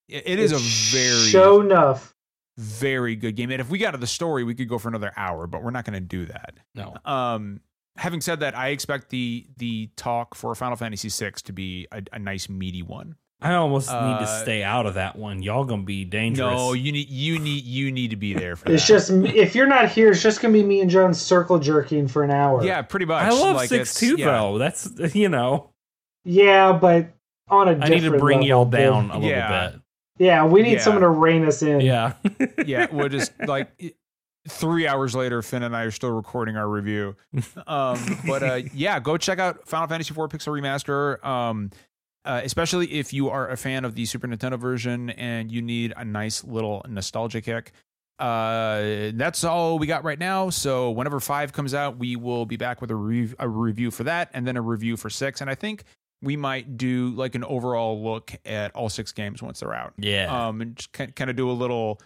[0.08, 0.58] It, it is a
[0.96, 2.14] very show enough.
[2.58, 3.52] very good game.
[3.52, 5.72] And if we got to the story, we could go for another hour, but we're
[5.72, 6.56] not going to do that.
[6.76, 6.96] No.
[7.06, 7.62] Um,
[7.98, 12.02] having said that, I expect the the talk for Final Fantasy VI to be a,
[12.14, 13.16] a nice meaty one.
[13.44, 15.42] I almost need to Uh, stay out of that one.
[15.42, 16.54] Y'all gonna be dangerous.
[16.54, 18.94] No, you need you need you need to be there for It's that.
[18.94, 22.24] just if you're not here, it's just gonna be me and John circle jerking for
[22.24, 22.64] an hour.
[22.64, 23.24] yeah, pretty much.
[23.24, 24.26] I love like, six two yeah.
[24.26, 24.58] though.
[24.60, 25.72] That's you know.
[26.24, 27.08] yeah, but
[27.50, 29.72] on a I need to bring level, y'all down a little Yeah.
[30.22, 30.80] Yeah, we need Yeah.
[30.82, 31.82] someone to rein us in.
[31.82, 32.14] Yeah.
[32.66, 33.72] yeah, we're just like
[34.48, 37.16] three hours later, Finn and I are still recording our review.
[37.66, 41.24] Um, but uh, yeah, go check out Final Fantasy IV Pixel Remaster.
[41.26, 41.72] Um,
[42.24, 45.92] uh, especially if you are a fan of the Super Nintendo version and you need
[45.98, 47.72] a nice little nostalgia kick.
[48.20, 50.52] Uh, that's all we got right now.
[50.52, 54.04] So whenever five comes out, we will be back with a, rev- a review for
[54.04, 55.42] that, and then a review for six.
[55.42, 55.84] And I think
[56.22, 60.48] we might do like an overall look at all six games once they're out Yeah.
[60.48, 62.00] um, and just kind of do a little,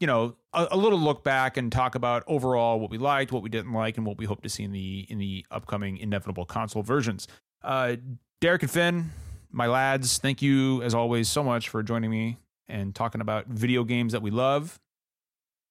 [0.00, 3.42] you know, a, a little look back and talk about overall what we liked, what
[3.42, 6.44] we didn't like, and what we hope to see in the in the upcoming inevitable
[6.46, 7.28] console versions.
[7.62, 7.96] Uh,
[8.40, 9.10] Derek and Finn,
[9.50, 12.38] my lads, thank you as always so much for joining me
[12.68, 14.78] and talking about video games that we love.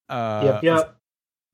[0.10, 0.94] Uh, Yep, yep.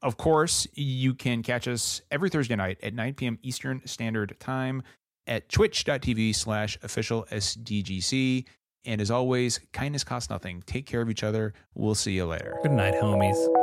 [0.02, 3.40] Of course, you can catch us every Thursday night at 9 p.m.
[3.42, 4.84] Eastern Standard Time
[5.28, 8.46] at twitch.tv slash official SDGC.
[8.86, 10.62] And as always, kindness costs nothing.
[10.66, 11.54] Take care of each other.
[11.74, 12.58] We'll see you later.
[12.64, 13.63] Good night, homies.